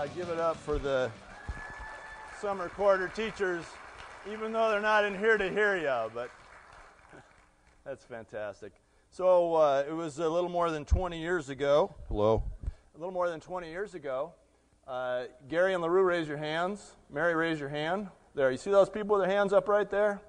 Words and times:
uh, 0.00 0.06
give 0.16 0.30
it 0.30 0.38
up 0.38 0.56
for 0.56 0.78
the 0.78 1.10
summer 2.40 2.70
quarter 2.70 3.08
teachers, 3.08 3.62
even 4.32 4.50
though 4.50 4.70
they're 4.70 4.80
not 4.80 5.04
in 5.04 5.18
here 5.18 5.36
to 5.36 5.50
hear 5.50 5.76
you, 5.76 6.10
but 6.14 6.30
that's 7.84 8.02
fantastic. 8.04 8.72
So 9.10 9.56
uh, 9.56 9.84
it 9.86 9.92
was 9.92 10.18
a 10.18 10.26
little 10.26 10.48
more 10.48 10.70
than 10.70 10.86
20 10.86 11.20
years 11.20 11.50
ago. 11.50 11.94
Hello. 12.08 12.42
A 12.94 12.98
little 12.98 13.12
more 13.12 13.28
than 13.28 13.40
20 13.40 13.68
years 13.68 13.94
ago. 13.94 14.32
Uh, 14.88 15.24
Gary 15.50 15.74
and 15.74 15.82
LaRue, 15.82 16.04
raise 16.04 16.26
your 16.26 16.38
hands. 16.38 16.96
Mary, 17.12 17.34
raise 17.34 17.60
your 17.60 17.68
hand. 17.68 18.08
There, 18.34 18.50
you 18.50 18.56
see 18.56 18.70
those 18.70 18.88
people 18.88 19.18
with 19.18 19.26
their 19.26 19.36
hands 19.36 19.52
up 19.52 19.68
right 19.68 19.90
there? 19.90 20.22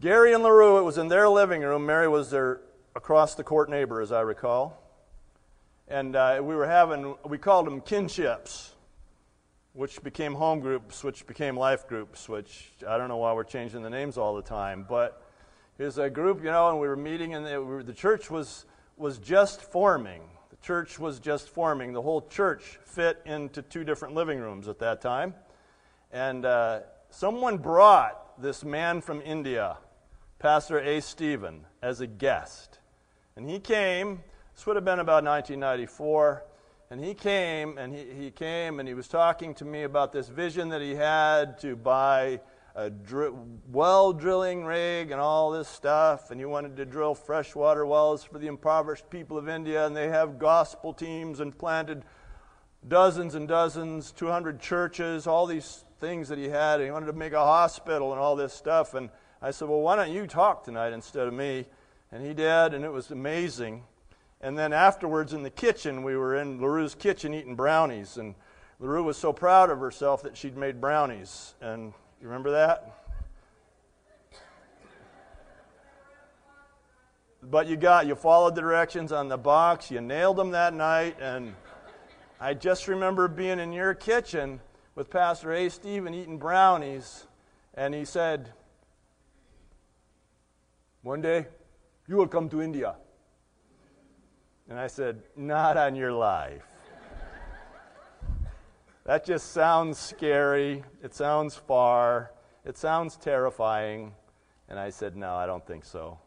Gary 0.00 0.34
and 0.34 0.44
LaRue, 0.44 0.78
it 0.78 0.82
was 0.82 0.98
in 0.98 1.08
their 1.08 1.28
living 1.28 1.62
room. 1.62 1.84
Mary 1.84 2.06
was 2.06 2.30
their 2.30 2.60
across 2.94 3.34
the 3.34 3.42
court 3.42 3.68
neighbor, 3.68 4.00
as 4.00 4.12
I 4.12 4.20
recall. 4.20 4.80
And 5.88 6.14
uh, 6.14 6.38
we 6.40 6.54
were 6.54 6.68
having, 6.68 7.16
we 7.24 7.38
called 7.38 7.66
them 7.66 7.80
kinships, 7.80 8.73
which 9.74 10.02
became 10.02 10.34
home 10.34 10.60
groups, 10.60 11.04
which 11.04 11.26
became 11.26 11.56
life 11.56 11.86
groups, 11.86 12.28
which 12.28 12.72
I 12.88 12.96
don't 12.96 13.08
know 13.08 13.18
why 13.18 13.32
we're 13.34 13.44
changing 13.44 13.82
the 13.82 13.90
names 13.90 14.16
all 14.16 14.34
the 14.34 14.42
time. 14.42 14.86
But 14.88 15.22
it 15.78 15.84
was 15.84 15.98
a 15.98 16.08
group, 16.08 16.38
you 16.38 16.50
know, 16.50 16.70
and 16.70 16.80
we 16.80 16.88
were 16.88 16.96
meeting, 16.96 17.34
and 17.34 17.44
were, 17.66 17.82
the 17.82 17.92
church 17.92 18.30
was, 18.30 18.64
was 18.96 19.18
just 19.18 19.60
forming. 19.60 20.22
The 20.50 20.56
church 20.64 20.98
was 20.98 21.18
just 21.18 21.48
forming. 21.48 21.92
The 21.92 22.02
whole 22.02 22.22
church 22.22 22.78
fit 22.84 23.20
into 23.26 23.60
two 23.60 23.84
different 23.84 24.14
living 24.14 24.38
rooms 24.38 24.68
at 24.68 24.78
that 24.78 25.00
time. 25.02 25.34
And 26.12 26.46
uh, 26.46 26.80
someone 27.10 27.58
brought 27.58 28.40
this 28.40 28.64
man 28.64 29.00
from 29.00 29.20
India, 29.20 29.76
Pastor 30.38 30.78
A. 30.78 31.00
Stephen, 31.00 31.66
as 31.82 32.00
a 32.00 32.06
guest. 32.06 32.78
And 33.36 33.50
he 33.50 33.58
came 33.58 34.20
this 34.54 34.66
would 34.66 34.76
have 34.76 34.84
been 34.84 35.00
about 35.00 35.24
1994. 35.24 36.44
And 36.90 37.02
he 37.02 37.14
came 37.14 37.78
and 37.78 37.94
he, 37.94 38.04
he 38.04 38.30
came 38.30 38.78
and 38.78 38.88
he 38.88 38.94
was 38.94 39.08
talking 39.08 39.54
to 39.54 39.64
me 39.64 39.82
about 39.82 40.12
this 40.12 40.28
vision 40.28 40.68
that 40.68 40.80
he 40.80 40.94
had 40.94 41.58
to 41.60 41.76
buy 41.76 42.40
a 42.74 42.90
dr- 42.90 43.34
well 43.70 44.12
drilling 44.12 44.64
rig 44.64 45.10
and 45.10 45.20
all 45.20 45.50
this 45.50 45.68
stuff. 45.68 46.30
And 46.30 46.40
he 46.40 46.44
wanted 46.44 46.76
to 46.76 46.84
drill 46.84 47.14
freshwater 47.14 47.86
wells 47.86 48.24
for 48.24 48.38
the 48.38 48.48
impoverished 48.48 49.08
people 49.10 49.38
of 49.38 49.48
India. 49.48 49.86
And 49.86 49.96
they 49.96 50.08
have 50.08 50.38
gospel 50.38 50.92
teams 50.92 51.40
and 51.40 51.56
planted 51.56 52.04
dozens 52.86 53.34
and 53.34 53.48
dozens, 53.48 54.12
200 54.12 54.60
churches, 54.60 55.26
all 55.26 55.46
these 55.46 55.84
things 56.00 56.28
that 56.28 56.38
he 56.38 56.48
had. 56.48 56.80
And 56.80 56.84
he 56.84 56.90
wanted 56.90 57.06
to 57.06 57.12
make 57.14 57.32
a 57.32 57.44
hospital 57.44 58.12
and 58.12 58.20
all 58.20 58.36
this 58.36 58.52
stuff. 58.52 58.94
And 58.94 59.08
I 59.40 59.52
said, 59.52 59.68
Well, 59.68 59.80
why 59.80 59.96
don't 59.96 60.12
you 60.12 60.26
talk 60.26 60.64
tonight 60.64 60.92
instead 60.92 61.26
of 61.26 61.34
me? 61.34 61.66
And 62.12 62.24
he 62.24 62.34
did, 62.34 62.74
and 62.74 62.84
it 62.84 62.92
was 62.92 63.10
amazing. 63.10 63.84
And 64.44 64.58
then 64.58 64.74
afterwards 64.74 65.32
in 65.32 65.42
the 65.42 65.48
kitchen, 65.48 66.02
we 66.02 66.18
were 66.18 66.36
in 66.36 66.60
LaRue's 66.60 66.94
kitchen 66.94 67.32
eating 67.32 67.56
brownies. 67.56 68.18
And 68.18 68.34
LaRue 68.78 69.02
was 69.02 69.16
so 69.16 69.32
proud 69.32 69.70
of 69.70 69.80
herself 69.80 70.22
that 70.22 70.36
she'd 70.36 70.54
made 70.54 70.82
brownies. 70.82 71.54
And 71.62 71.94
you 72.20 72.26
remember 72.26 72.50
that? 72.50 73.06
But 77.42 77.68
you 77.68 77.78
got, 77.78 78.06
you 78.06 78.14
followed 78.14 78.54
the 78.54 78.60
directions 78.60 79.12
on 79.12 79.28
the 79.28 79.38
box, 79.38 79.90
you 79.90 80.02
nailed 80.02 80.36
them 80.36 80.50
that 80.50 80.74
night. 80.74 81.16
And 81.22 81.54
I 82.38 82.52
just 82.52 82.86
remember 82.86 83.28
being 83.28 83.58
in 83.58 83.72
your 83.72 83.94
kitchen 83.94 84.60
with 84.94 85.08
Pastor 85.08 85.54
A. 85.54 85.70
Stephen 85.70 86.12
eating 86.12 86.36
brownies. 86.36 87.26
And 87.72 87.94
he 87.94 88.04
said, 88.04 88.52
One 91.00 91.22
day, 91.22 91.46
you 92.06 92.16
will 92.16 92.28
come 92.28 92.50
to 92.50 92.60
India. 92.60 92.96
And 94.68 94.78
I 94.78 94.86
said, 94.86 95.22
Not 95.36 95.76
on 95.76 95.94
your 95.94 96.12
life. 96.12 96.64
that 99.04 99.24
just 99.24 99.52
sounds 99.52 99.98
scary. 99.98 100.84
It 101.02 101.14
sounds 101.14 101.54
far. 101.54 102.32
It 102.64 102.78
sounds 102.78 103.16
terrifying. 103.16 104.14
And 104.68 104.78
I 104.78 104.90
said, 104.90 105.16
No, 105.16 105.34
I 105.34 105.46
don't 105.46 105.66
think 105.66 105.84
so. 105.84 106.18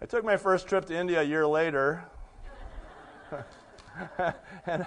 I 0.00 0.06
took 0.06 0.24
my 0.24 0.36
first 0.36 0.68
trip 0.68 0.84
to 0.86 0.94
India 0.94 1.20
a 1.20 1.24
year 1.24 1.46
later. 1.46 2.04
and, 4.66 4.86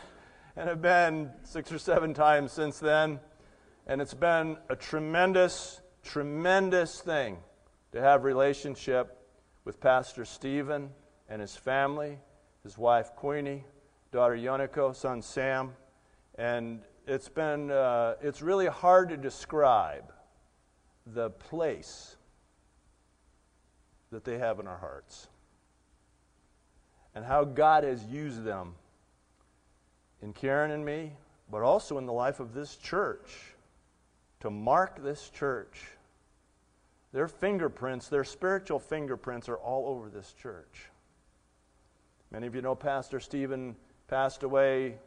and 0.56 0.70
have 0.70 0.82
been 0.82 1.32
six 1.44 1.72
or 1.72 1.80
seven 1.80 2.14
times 2.14 2.54
since 2.54 2.80
then. 2.80 3.20
And 3.88 4.02
it's 4.02 4.14
been 4.14 4.58
a 4.70 4.76
tremendous, 4.76 5.82
tremendous 6.04 7.02
thing 7.02 7.40
to 7.92 8.00
have 8.00 8.24
relationship 8.24 9.18
with 9.66 9.82
Pastor 9.82 10.24
Stephen 10.24 10.92
and 11.28 11.42
his 11.42 11.56
family 11.56 12.20
his 12.70 12.78
wife 12.78 13.16
Queenie, 13.16 13.64
daughter 14.12 14.36
Yoneko, 14.36 14.96
son 14.96 15.24
Sam, 15.24 15.74
and 16.36 16.82
it's 17.08 17.28
been 17.28 17.72
uh, 17.72 18.14
it's 18.22 18.44
really 18.44 18.68
hard 18.68 19.10
to 19.10 19.18
describe 19.18 20.14
the 21.08 21.32
place 21.32 22.16
that 24.12 24.24
they 24.24 24.38
have 24.38 24.60
in 24.60 24.68
our 24.68 24.78
hearts 24.78 25.30
and 27.16 27.26
how 27.26 27.44
God 27.44 27.84
has 27.84 28.06
used 28.06 28.44
them 28.44 28.76
in 30.22 30.32
Karen 30.32 30.70
and 30.70 30.86
me, 30.86 31.14
but 31.50 31.64
also 31.64 31.98
in 31.98 32.06
the 32.06 32.14
life 32.14 32.40
of 32.40 32.54
this 32.54 32.76
church 32.76 33.56
to 34.42 34.52
mark 34.52 35.02
this 35.02 35.32
church. 35.32 35.88
Their 37.14 37.28
fingerprints, 37.28 38.10
their 38.10 38.24
spiritual 38.24 38.78
fingerprints, 38.78 39.50
are 39.50 39.58
all 39.58 39.88
over 39.88 40.12
this 40.12 40.34
church. 40.34 40.92
Many 42.32 42.46
of 42.46 42.54
you 42.54 42.62
know 42.62 42.76
Pastor 42.76 43.20
Stephen 43.20 43.76
passed 44.08 44.44
away 44.44 45.00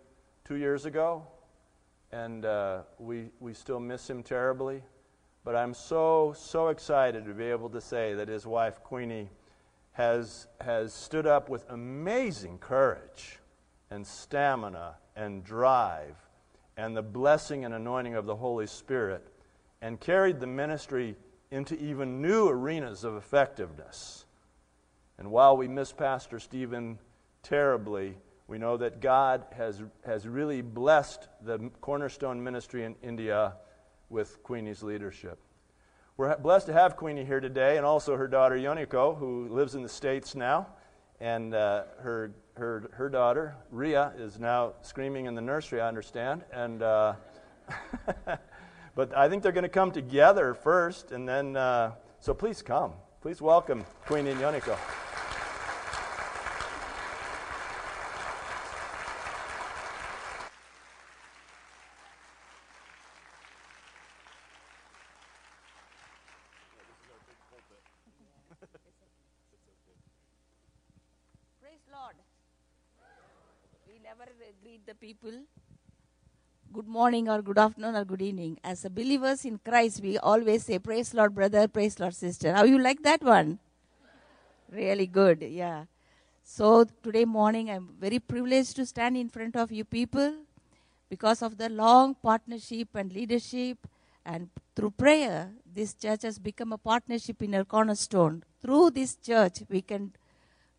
two 0.45 0.57
years 0.57 0.87
ago, 0.87 1.25
and 2.11 2.45
uh, 2.45 2.83
we, 2.99 3.31
we 3.39 3.55
still 3.55 3.79
miss 3.79 4.11
him 4.11 4.25
terribly. 4.25 4.83
But 5.45 5.55
I'm 5.55 5.73
so, 5.73 6.35
so 6.37 6.69
excited 6.69 7.25
to 7.27 7.33
be 7.33 7.45
able 7.45 7.71
to 7.71 7.81
say 7.81 8.15
that 8.15 8.27
his 8.27 8.45
wife, 8.45 8.83
Queenie, 8.83 9.31
has, 9.93 10.49
has 10.61 10.93
stood 10.93 11.27
up 11.29 11.49
with 11.49 11.65
amazing 11.71 12.59
courage 12.59 13.39
and 13.89 14.05
stamina 14.05 14.97
and 15.15 15.45
drive 15.45 16.17
and 16.77 16.97
the 16.97 17.03
blessing 17.03 17.65
and 17.65 17.73
anointing 17.73 18.17
of 18.17 18.27
the 18.27 18.35
Holy 18.35 18.67
Spirit 18.67 19.25
and 19.81 20.01
carried 20.01 20.41
the 20.41 20.47
ministry 20.49 21.15
into 21.53 21.77
even 21.77 22.21
new 22.21 22.49
arenas 22.49 23.05
of 23.05 23.15
effectiveness. 23.15 24.25
And 25.19 25.31
while 25.31 25.57
we 25.57 25.69
miss 25.69 25.93
Pastor 25.93 26.41
Stephen 26.41 26.99
terribly, 27.43 28.17
we 28.47 28.59
know 28.59 28.77
that 28.77 29.01
God 29.01 29.45
has, 29.57 29.83
has 30.05 30.29
really 30.29 30.63
blessed 30.63 31.29
the 31.43 31.71
Cornerstone 31.81 32.43
ministry 32.43 32.85
in 32.85 32.95
India 33.03 33.55
with 34.11 34.43
Queenie's 34.43 34.83
leadership. 34.83 35.39
We're 36.17 36.37
blessed 36.37 36.67
to 36.67 36.73
have 36.73 36.97
Queenie 36.97 37.25
here 37.25 37.41
today 37.41 37.79
and 37.79 37.87
also 37.87 38.17
her 38.17 38.29
daughter 38.29 38.57
Yoneko, 38.57 39.19
who 39.19 39.49
lives 39.49 39.75
in 39.75 39.83
the 39.83 39.89
States 39.89 40.35
now. 40.35 40.67
And 41.21 41.55
uh, 41.55 41.85
her, 42.01 42.33
her, 42.55 42.91
her 42.93 43.09
daughter, 43.09 43.57
Ria, 43.71 44.13
is 44.19 44.39
now 44.39 44.75
screaming 44.83 45.27
in 45.27 45.35
the 45.35 45.41
nursery, 45.41 45.81
I 45.81 45.89
understand. 45.89 46.45
And, 46.53 46.83
uh, 46.83 47.15
but 48.95 49.17
I 49.17 49.29
think 49.29 49.43
they're 49.43 49.53
going 49.53 49.63
to 49.63 49.69
come 49.69 49.93
together 49.93 50.53
first, 50.53 51.13
and 51.13 51.29
then, 51.29 51.57
uh, 51.57 51.93
so 52.21 52.35
please 52.35 52.61
come. 52.61 52.93
Please 53.21 53.41
welcome 53.41 53.85
Queenie 54.05 54.33
and 54.33 54.41
Yoneko. 54.41 55.12
Greet 74.83 74.87
the 74.87 75.07
people. 75.07 75.33
Good 76.73 76.89
morning 76.89 77.29
or 77.29 77.43
good 77.43 77.59
afternoon 77.59 77.95
or 77.95 78.05
good 78.05 78.23
evening. 78.23 78.59
As 78.65 78.85
a 78.85 78.91
believers 78.91 79.45
in 79.45 79.59
Christ, 79.59 80.03
we 80.03 80.19
always 80.19 80.65
say, 80.65 80.79
Praise 80.79 81.13
Lord, 81.15 81.35
brother, 81.35 81.69
praise 81.69 81.99
Lord, 82.01 82.15
sister. 82.15 82.53
How 82.53 82.65
you 82.65 82.79
like 82.79 83.03
that 83.03 83.23
one? 83.23 83.59
Really 84.71 85.07
good, 85.07 85.43
yeah. 85.43 85.85
So 86.43 86.85
today 87.03 87.25
morning, 87.25 87.71
I'm 87.71 87.91
very 88.01 88.19
privileged 88.19 88.77
to 88.77 88.87
stand 88.87 89.17
in 89.17 89.29
front 89.29 89.57
of 89.57 89.71
you 89.71 89.85
people 89.85 90.35
because 91.11 91.43
of 91.43 91.59
the 91.59 91.69
long 91.69 92.15
partnership 92.15 92.89
and 92.95 93.13
leadership. 93.13 93.87
And 94.25 94.49
through 94.75 94.93
prayer, 94.93 95.51
this 95.75 95.95
church 95.95 96.23
has 96.23 96.39
become 96.39 96.73
a 96.73 96.79
partnership 96.79 97.43
in 97.43 97.55
our 97.55 97.65
cornerstone. 97.65 98.43
Through 98.63 98.93
this 98.93 99.17
church, 99.17 99.63
we 99.69 99.83
can 99.83 100.13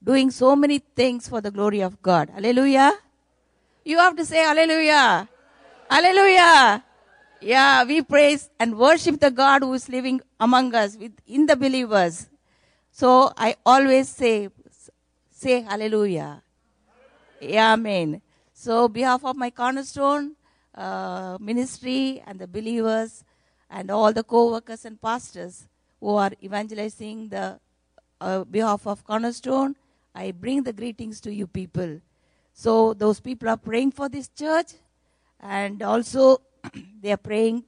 doing 0.04 0.32
so 0.32 0.56
many 0.56 0.80
things 0.80 1.28
for 1.28 1.40
the 1.42 1.52
glory 1.52 1.82
of 1.82 2.02
God. 2.02 2.30
Hallelujah. 2.32 2.94
You 3.84 3.98
have 3.98 4.16
to 4.16 4.26
say 4.26 4.38
hallelujah. 4.38 5.28
Hallelujah. 5.90 6.84
Yeah, 7.42 7.84
we 7.84 8.02
praise 8.02 8.50
and 8.60 8.78
worship 8.78 9.20
the 9.20 9.30
God 9.30 9.64
who 9.64 9.74
is 9.74 9.90
living 9.90 10.22
among 10.40 10.74
us 10.74 10.96
with, 10.96 11.12
in 11.28 11.46
the 11.46 11.56
believers. 11.56 12.30
So 12.92 13.34
I 13.36 13.56
always 13.66 14.08
say, 14.08 14.50
say 15.30 15.62
hallelujah. 15.62 16.42
Yeah, 17.42 17.74
amen. 17.74 18.22
So 18.54 18.88
behalf 18.88 19.26
of 19.26 19.36
my 19.36 19.50
cornerstone, 19.50 20.36
uh, 20.74 21.38
ministry 21.42 22.24
and 22.26 22.40
the 22.40 22.48
believers 22.48 23.26
and 23.70 23.92
all 23.92 24.14
the 24.14 24.24
co-workers 24.24 24.86
and 24.86 25.02
pastors 25.02 25.68
who 26.00 26.16
are 26.16 26.32
evangelizing 26.42 27.30
the 27.30 27.60
uh, 28.22 28.44
behalf 28.46 28.88
of 28.88 29.04
Cornerstone. 29.04 29.76
I 30.16 30.32
bring 30.32 30.64
the 30.64 30.74
greetings 30.74 31.20
to 31.22 31.34
you 31.34 31.48
people. 31.48 32.00
So 32.54 32.94
those 32.94 33.20
people 33.20 33.50
are 33.50 33.58
praying 33.58 33.92
for 33.92 34.08
this 34.08 34.30
church 34.30 34.74
and 35.40 35.82
also 35.82 36.42
they 37.02 37.12
are 37.12 37.18
praying 37.18 37.66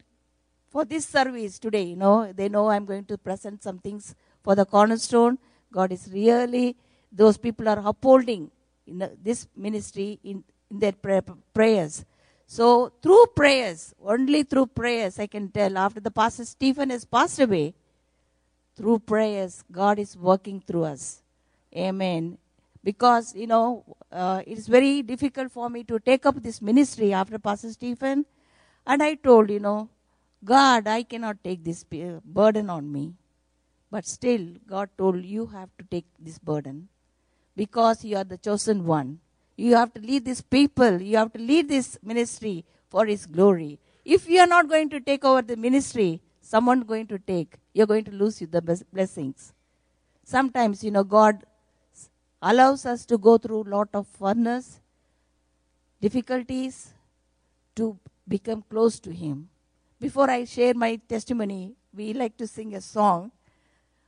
for 0.70 0.86
this 0.86 1.06
service 1.06 1.60
today. 1.60 1.84
You 1.84 1.96
know, 1.96 2.32
they 2.32 2.50
know 2.50 2.70
I'm 2.70 2.86
going 2.86 3.06
to 3.06 3.18
present 3.18 3.64
some 3.64 3.80
things 3.80 4.16
for 4.44 4.56
the 4.56 4.66
cornerstone. 4.66 5.40
God 5.72 5.92
is 5.92 6.10
really, 6.12 6.76
those 7.12 7.38
people 7.38 7.68
are 7.68 7.82
upholding 7.84 8.52
in 8.86 9.00
the, 9.00 9.12
this 9.22 9.48
ministry 9.56 10.20
in, 10.24 10.44
in 10.70 10.80
their 10.80 10.92
prayer, 10.92 11.22
prayers. 11.54 12.06
So 12.48 12.92
through 13.02 13.26
prayers, 13.36 13.94
only 14.04 14.44
through 14.44 14.68
prayers, 14.68 15.18
I 15.18 15.28
can 15.28 15.50
tell, 15.50 15.78
after 15.78 16.00
the 16.00 16.12
pastor 16.12 16.46
Stephen 16.46 16.92
has 16.92 17.04
passed 17.04 17.40
away, 17.40 17.74
through 18.76 19.00
prayers, 19.00 19.64
God 19.72 20.00
is 20.00 20.16
working 20.16 20.62
through 20.62 20.84
us. 20.84 21.22
Amen. 21.76 22.38
Because, 22.86 23.34
you 23.34 23.48
know, 23.48 23.84
uh, 24.12 24.44
it's 24.46 24.68
very 24.68 25.02
difficult 25.02 25.52
for 25.52 25.72
me 25.72 25.84
to 25.86 26.00
take 26.00 26.28
up 26.28 26.42
this 26.44 26.62
ministry 26.62 27.14
after 27.14 27.40
Pastor 27.40 27.72
Stephen. 27.72 28.26
And 28.86 29.02
I 29.02 29.16
told, 29.16 29.50
you 29.50 29.60
know, 29.60 29.90
God, 30.44 30.88
I 30.88 31.02
cannot 31.02 31.44
take 31.44 31.64
this 31.64 31.84
burden 31.84 32.70
on 32.70 32.92
me. 32.92 33.16
But 33.90 34.06
still, 34.06 34.46
God 34.68 34.90
told 35.00 35.26
you 35.26 35.48
have 35.48 35.70
to 35.80 35.86
take 35.90 36.06
this 36.20 36.38
burden 36.38 36.90
because 37.56 38.06
you 38.06 38.18
are 38.18 38.24
the 38.24 38.38
chosen 38.38 38.86
one. 38.86 39.20
You 39.58 39.76
have 39.76 39.92
to 39.96 40.02
lead 40.02 40.26
these 40.26 40.42
people. 40.42 41.02
You 41.02 41.18
have 41.18 41.34
to 41.34 41.40
lead 41.40 41.68
this 41.68 41.98
ministry 42.04 42.66
for 42.90 43.08
His 43.08 43.26
glory. 43.26 43.80
If 44.04 44.30
you 44.30 44.42
are 44.42 44.48
not 44.48 44.70
going 44.70 44.92
to 44.92 45.00
take 45.00 45.26
over 45.26 45.42
the 45.42 45.58
ministry, 45.58 46.22
someone 46.40 46.82
going 46.82 47.08
to 47.08 47.18
take. 47.18 47.56
You're 47.74 47.88
going 47.88 48.04
to 48.04 48.12
lose 48.12 48.38
the 48.38 48.62
blessings. 48.94 49.54
Sometimes, 50.24 50.84
you 50.84 50.92
know, 50.92 51.04
God 51.04 51.44
allows 52.43 52.87
us 52.87 53.05
to 53.07 53.19
go 53.19 53.39
through 53.39 53.63
a 53.63 53.71
lot 53.77 53.89
of 53.93 54.07
furnace, 54.07 54.81
difficulties 56.01 56.95
to 57.77 57.99
become 58.27 58.63
close 58.71 58.99
to 59.01 59.13
Him. 59.13 59.49
Before 60.01 60.31
I 60.31 60.45
share 60.45 60.75
my 60.75 60.97
testimony, 61.09 61.75
we 61.95 62.13
like 62.15 62.37
to 62.39 62.47
sing 62.47 62.75
a 62.75 62.81
song. 62.81 63.33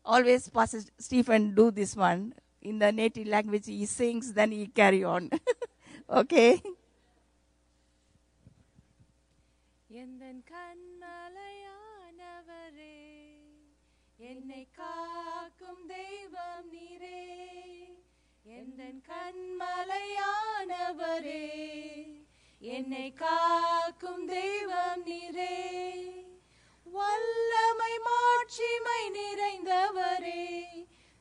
Always 0.05 0.49
Pastor 0.49 0.81
Stephen 0.99 1.55
do 1.55 1.71
this 1.71 1.95
one 1.95 2.35
in 2.63 2.79
the 2.79 2.91
native 2.91 3.27
language. 3.27 3.67
He 3.67 3.87
sings, 3.87 4.33
then 4.33 4.53
he 4.53 4.67
carry 4.67 5.05
on. 5.05 5.31
okay. 6.09 6.63
என்னை 14.31 14.61
காக்கும் 14.79 15.85
தெய்வம் 15.93 16.69
நீரே 16.75 17.19
எந்தன் 18.48 19.02
கண்மலையானவரே 19.08 19.76
என்னை 22.60 23.14
காக்கும் 23.14 24.26
தெய்வம் 24.26 25.04
நிறே 25.06 25.58
வல்லமை 26.86 27.94
மாட்சிமை 27.98 29.10
நிறைந்தவரே 29.10 30.46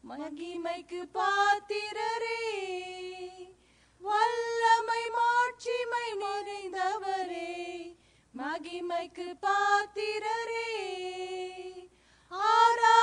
மகிமைக்கு 0.05 1.00
பாத்திரரே. 1.12 2.43
வல்லமை 4.00 5.05
மாட்சிமை 5.19 6.06
நிறைந்தவரே 6.23 7.52
மகிமைக்கு 8.34 9.28
பாத்திரரே. 9.40 10.73
ஆரா 12.31 12.96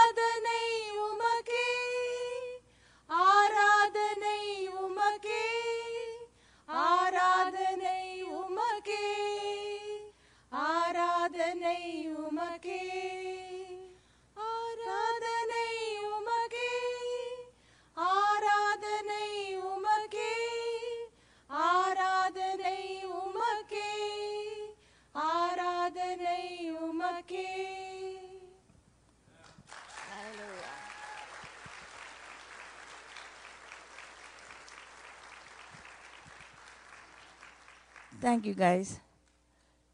Thank 38.24 38.46
you, 38.46 38.54
guys. 38.54 39.02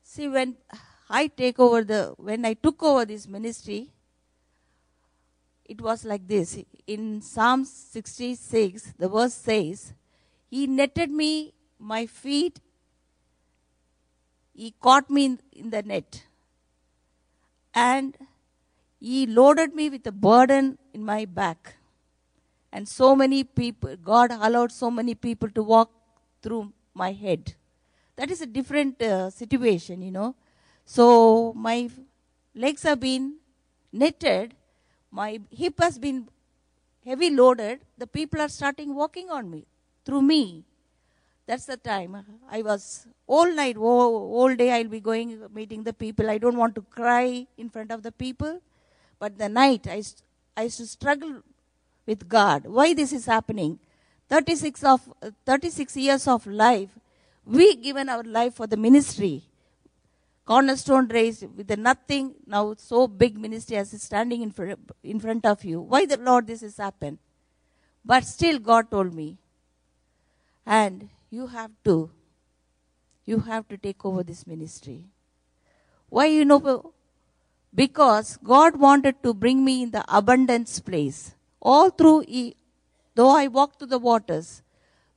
See, 0.04 0.28
when 0.28 0.58
I 1.10 1.28
take 1.28 1.60
over 1.60 1.84
the, 1.84 2.14
when 2.18 2.46
I 2.46 2.54
took 2.54 2.84
over 2.84 3.04
this 3.04 3.28
ministry, 3.28 3.90
it 5.66 5.82
was 5.82 6.06
like 6.06 6.28
this. 6.28 6.60
In 6.86 7.22
Psalm 7.22 7.66
66, 7.66 8.94
the 8.98 9.10
verse 9.10 9.34
says, 9.34 9.94
He 10.50 10.68
netted 10.68 11.10
me, 11.10 11.54
my 11.80 12.06
feet, 12.06 12.60
He 14.54 14.74
caught 14.82 15.10
me 15.10 15.26
in, 15.26 15.40
in 15.54 15.70
the 15.72 15.82
net, 15.82 16.24
and 17.74 18.16
He 19.00 19.26
loaded 19.26 19.74
me 19.74 19.90
with 19.90 20.06
a 20.06 20.12
burden 20.12 20.78
in 20.94 21.04
my 21.04 21.26
back. 21.26 21.76
And 22.72 22.88
so 22.88 23.16
many 23.16 23.44
people, 23.44 23.96
God 23.96 24.32
allowed 24.32 24.72
so 24.72 24.92
many 24.92 25.16
people 25.16 25.50
to 25.52 25.64
walk 25.64 25.92
through 26.44 26.72
my 26.94 27.14
head. 27.14 27.56
That 28.16 28.30
is 28.30 28.42
a 28.42 28.46
different 28.46 29.02
uh, 29.02 29.30
situation, 29.32 30.02
you 30.04 30.12
know. 30.12 30.36
So 30.96 31.54
my 31.56 31.88
legs 32.56 32.82
have 32.82 33.00
been 33.00 33.36
knitted, 33.94 34.56
my 35.12 35.40
hip 35.52 35.80
has 35.80 36.00
been 36.00 36.28
heavy 37.06 37.30
loaded. 37.30 37.82
The 38.00 38.08
people 38.08 38.42
are 38.42 38.50
starting 38.50 38.96
walking 38.96 39.30
on 39.30 39.52
me, 39.52 39.68
through 40.04 40.24
me. 40.24 40.64
That's 41.46 41.66
the 41.66 41.78
time. 41.78 42.18
I 42.50 42.64
was 42.64 43.06
all 43.28 43.54
night, 43.54 43.78
all, 43.78 44.56
day 44.56 44.72
I'll 44.72 44.88
be 44.88 45.00
going, 45.00 45.40
meeting 45.54 45.84
the 45.84 45.94
people. 45.94 46.28
I 46.28 46.40
don't 46.40 46.58
want 46.58 46.74
to 46.74 46.82
cry 46.82 47.46
in 47.56 47.70
front 47.70 47.92
of 47.92 48.02
the 48.02 48.12
people. 48.12 48.60
But 49.20 49.38
the 49.38 49.48
night, 49.48 49.86
I, 49.88 50.02
I 50.58 50.64
used 50.64 50.78
to 50.78 50.88
struggle 50.88 51.44
with 52.08 52.28
God. 52.28 52.66
Why 52.66 52.96
this 52.96 53.14
is 53.14 53.28
happening? 53.28 53.78
36 54.28 54.84
of, 54.84 55.02
36 55.46 55.98
years 55.98 56.28
of 56.28 56.48
life 56.48 56.90
we 57.46 57.76
given 57.76 58.10
our 58.10 58.24
life 58.24 58.56
for 58.56 58.68
the 58.68 58.78
ministry. 58.78 59.49
Cornerstone 60.50 61.08
raised 61.10 61.46
with 61.56 61.70
nothing, 61.78 62.34
now 62.48 62.74
so 62.76 63.08
big 63.08 63.38
ministry 63.38 63.78
as 63.78 63.94
is 63.94 64.02
standing 64.02 64.42
in, 64.42 64.50
front, 64.50 64.80
in 65.04 65.20
front 65.20 65.46
of 65.46 65.64
you. 65.64 65.80
Why 65.80 66.08
the 66.08 66.18
Lord 66.18 66.48
this 66.48 66.62
has 66.62 66.78
happened? 66.78 67.20
But 68.04 68.26
still 68.26 68.58
God 68.58 68.90
told 68.90 69.14
me, 69.14 69.38
and 70.66 71.10
you 71.30 71.46
have 71.46 71.70
to, 71.84 72.10
you 73.28 73.42
have 73.42 73.68
to 73.68 73.78
take 73.78 74.04
over 74.04 74.24
this 74.24 74.48
ministry. 74.48 75.04
Why 76.10 76.26
you 76.26 76.46
know? 76.46 76.94
Because 77.76 78.40
God 78.44 78.76
wanted 78.76 79.22
to 79.22 79.36
bring 79.36 79.64
me 79.64 79.84
in 79.84 79.92
the 79.92 80.04
abundance 80.08 80.80
place. 80.80 81.36
All 81.62 81.92
through, 81.92 82.26
though 83.14 83.30
I 83.30 83.46
walked 83.46 83.78
through 83.78 83.90
the 83.90 84.00
waters, 84.00 84.64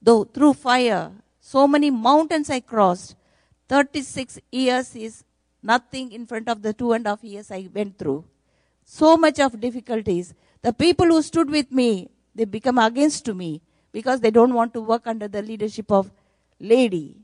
though 0.02 0.24
through 0.24 0.52
fire, 0.52 1.10
so 1.40 1.66
many 1.66 1.90
mountains 1.90 2.50
I 2.50 2.60
crossed. 2.60 3.16
36 3.72 4.38
years 4.50 4.94
is 4.94 5.24
nothing 5.62 6.12
in 6.12 6.26
front 6.26 6.46
of 6.46 6.60
the 6.60 6.74
two 6.74 6.92
and 6.92 7.06
a 7.06 7.10
half 7.10 7.24
years 7.24 7.50
I 7.50 7.70
went 7.72 7.96
through. 7.98 8.22
So 8.84 9.16
much 9.16 9.38
of 9.40 9.58
difficulties. 9.58 10.34
The 10.60 10.74
people 10.74 11.06
who 11.06 11.22
stood 11.22 11.48
with 11.48 11.72
me, 11.72 12.10
they 12.34 12.44
become 12.44 12.76
against 12.76 13.24
to 13.26 13.34
me 13.34 13.62
because 13.90 14.20
they 14.20 14.30
don't 14.30 14.52
want 14.52 14.74
to 14.74 14.82
work 14.82 15.06
under 15.06 15.26
the 15.26 15.40
leadership 15.40 15.90
of 15.90 16.10
lady. 16.60 17.16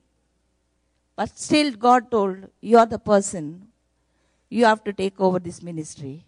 But 1.17 1.37
still 1.37 1.73
God 1.73 2.11
told, 2.11 2.49
you 2.63 2.79
are 2.79 2.87
the 2.87 2.99
person. 2.99 3.69
You 4.49 4.65
have 4.65 4.83
to 4.85 4.95
take 4.95 5.21
over 5.21 5.39
this 5.39 5.63
ministry. 5.63 6.25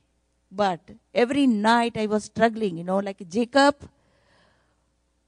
But 0.53 0.81
every 1.15 1.47
night 1.47 1.97
I 1.97 2.05
was 2.05 2.25
struggling, 2.25 2.77
you 2.77 2.85
know, 2.85 2.99
like 2.99 3.27
Jacob, 3.27 3.89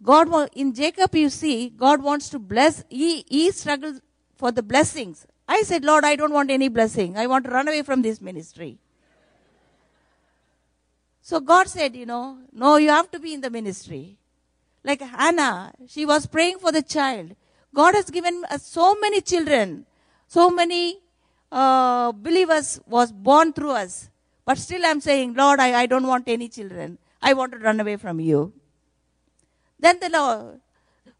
God, 0.02 0.50
in 0.54 0.74
Jacob, 0.74 1.14
you 1.14 1.30
see, 1.30 1.70
God 1.70 2.02
wants 2.02 2.28
to 2.28 2.38
bless. 2.38 2.84
He, 2.90 3.24
he 3.26 3.52
struggled 3.52 4.02
for 4.42 4.50
the 4.50 4.62
blessings. 4.70 5.24
I 5.46 5.62
said, 5.62 5.84
Lord, 5.84 6.04
I 6.04 6.16
don't 6.16 6.32
want 6.32 6.50
any 6.50 6.68
blessing. 6.68 7.16
I 7.16 7.28
want 7.28 7.44
to 7.44 7.50
run 7.52 7.68
away 7.68 7.82
from 7.82 8.02
this 8.02 8.20
ministry. 8.20 8.78
So 11.20 11.38
God 11.38 11.68
said, 11.68 11.94
you 11.94 12.06
know, 12.06 12.38
no, 12.52 12.76
you 12.76 12.88
have 12.88 13.08
to 13.12 13.20
be 13.20 13.34
in 13.34 13.40
the 13.40 13.50
ministry. 13.50 14.18
Like 14.82 15.00
Hannah, 15.00 15.72
she 15.86 16.04
was 16.04 16.26
praying 16.26 16.58
for 16.58 16.72
the 16.72 16.82
child. 16.82 17.36
God 17.72 17.94
has 17.94 18.10
given 18.10 18.42
us 18.50 18.66
so 18.66 18.96
many 19.04 19.20
children, 19.20 19.86
So 20.26 20.50
many 20.50 20.98
uh, 21.52 22.10
believers 22.10 22.80
was 22.88 23.12
born 23.12 23.52
through 23.52 23.74
us. 23.84 24.10
But 24.44 24.58
still 24.58 24.84
I'm 24.84 25.00
saying, 25.00 25.34
Lord, 25.34 25.60
I, 25.60 25.82
I 25.82 25.86
don't 25.86 26.08
want 26.12 26.24
any 26.26 26.48
children. 26.48 26.98
I 27.22 27.34
want 27.34 27.52
to 27.52 27.58
run 27.58 27.78
away 27.78 27.96
from 27.96 28.18
you. 28.18 28.52
Then 29.78 30.00
the 30.00 30.08
Lord, 30.08 30.60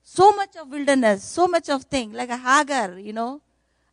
so 0.02 0.32
much 0.32 0.56
of 0.56 0.68
wilderness, 0.68 1.24
so 1.24 1.46
much 1.46 1.68
of 1.68 1.84
thing, 1.84 2.12
like 2.12 2.28
a 2.30 2.36
Hagar, 2.36 2.98
you 2.98 3.12
know. 3.12 3.40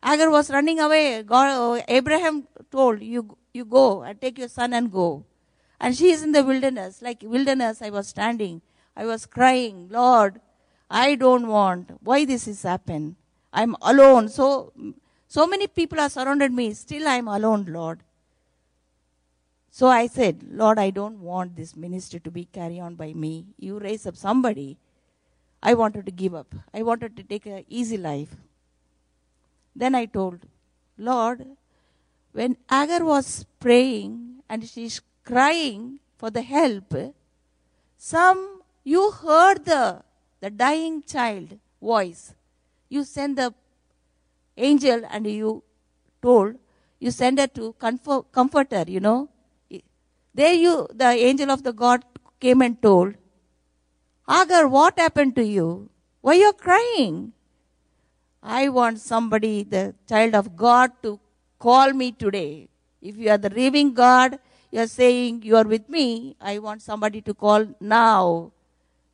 Hagar 0.02 0.30
was 0.30 0.50
running 0.50 0.80
away. 0.80 1.22
God, 1.22 1.78
uh, 1.78 1.82
Abraham 1.88 2.46
told, 2.70 3.02
you, 3.02 3.36
you 3.52 3.64
go 3.64 4.02
and 4.02 4.20
take 4.20 4.38
your 4.38 4.48
son 4.48 4.72
and 4.72 4.90
go. 4.90 5.24
And 5.78 5.96
she 5.96 6.10
is 6.10 6.22
in 6.22 6.32
the 6.32 6.44
wilderness. 6.44 7.00
Like 7.00 7.22
wilderness, 7.22 7.80
I 7.80 7.90
was 7.90 8.08
standing. 8.08 8.60
I 8.96 9.06
was 9.06 9.26
crying, 9.26 9.88
Lord, 9.90 10.40
I 10.90 11.14
don't 11.14 11.46
want. 11.46 11.92
Why 12.02 12.24
this 12.24 12.46
has 12.46 12.62
happened? 12.62 13.16
I'm 13.52 13.76
alone. 13.82 14.28
So, 14.28 14.72
so 15.28 15.46
many 15.46 15.66
people 15.66 16.00
are 16.00 16.10
surrounded 16.10 16.52
me. 16.52 16.74
Still 16.74 17.06
I'm 17.06 17.28
alone, 17.28 17.66
Lord. 17.68 18.00
So 19.70 19.86
I 19.86 20.08
said, 20.08 20.44
Lord, 20.50 20.78
I 20.78 20.90
don't 20.90 21.20
want 21.20 21.56
this 21.56 21.76
ministry 21.76 22.20
to 22.20 22.30
be 22.30 22.44
carried 22.46 22.80
on 22.80 22.96
by 22.96 23.12
me. 23.12 23.46
You 23.56 23.78
raise 23.78 24.06
up 24.06 24.16
somebody. 24.16 24.76
I 25.62 25.74
wanted 25.74 26.06
to 26.06 26.12
give 26.12 26.34
up. 26.34 26.54
I 26.72 26.82
wanted 26.82 27.16
to 27.16 27.22
take 27.22 27.46
an 27.46 27.64
easy 27.68 27.96
life. 27.96 28.34
Then 29.74 29.94
I 29.94 30.06
told, 30.06 30.46
Lord, 30.96 31.46
when 32.32 32.56
Agar 32.70 33.04
was 33.04 33.44
praying 33.58 34.42
and 34.48 34.66
she's 34.68 35.00
crying 35.24 36.00
for 36.16 36.30
the 36.30 36.42
help, 36.42 36.94
some 37.96 38.62
you 38.84 39.10
heard 39.10 39.64
the 39.64 40.02
the 40.40 40.50
dying 40.50 41.02
child 41.02 41.58
voice. 41.82 42.34
You 42.88 43.04
send 43.04 43.36
the 43.36 43.54
angel 44.56 45.02
and 45.10 45.26
you 45.26 45.62
told 46.22 46.56
you 47.00 47.10
send 47.10 47.38
her 47.38 47.46
to 47.46 47.72
comfort, 47.74 48.30
comfort 48.30 48.72
her, 48.72 48.84
you 48.86 49.00
know. 49.00 49.28
There 50.34 50.52
you, 50.52 50.86
the 50.94 51.08
angel 51.08 51.50
of 51.50 51.62
the 51.62 51.72
God 51.72 52.04
came 52.38 52.60
and 52.60 52.80
told, 52.80 53.14
Agar, 54.28 54.68
what 54.68 54.98
happened 54.98 55.34
to 55.36 55.44
you? 55.44 55.90
Why 56.20 56.34
you're 56.34 56.52
crying? 56.52 57.32
I 58.42 58.68
want 58.68 59.00
somebody, 59.00 59.64
the 59.64 59.94
child 60.08 60.34
of 60.34 60.56
God, 60.56 60.92
to 61.02 61.18
call 61.58 61.92
me 61.92 62.12
today. 62.12 62.68
If 63.02 63.16
you 63.16 63.30
are 63.30 63.38
the 63.38 63.50
living 63.50 63.92
God, 63.92 64.38
you 64.70 64.80
are 64.80 64.86
saying 64.86 65.42
you 65.42 65.56
are 65.56 65.64
with 65.64 65.88
me. 65.88 66.36
I 66.40 66.58
want 66.58 66.82
somebody 66.82 67.20
to 67.22 67.34
call 67.34 67.66
now. 67.80 68.52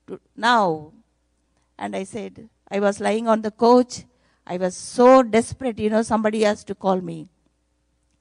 To, 0.06 0.20
now. 0.36 0.92
And 1.78 1.96
I 1.96 2.04
said, 2.04 2.48
I 2.70 2.80
was 2.80 3.00
lying 3.00 3.26
on 3.28 3.42
the 3.42 3.50
couch. 3.50 4.04
I 4.46 4.56
was 4.58 4.76
so 4.76 5.22
desperate, 5.22 5.78
you 5.78 5.90
know, 5.90 6.02
somebody 6.02 6.42
has 6.42 6.62
to 6.64 6.74
call 6.74 7.00
me. 7.00 7.28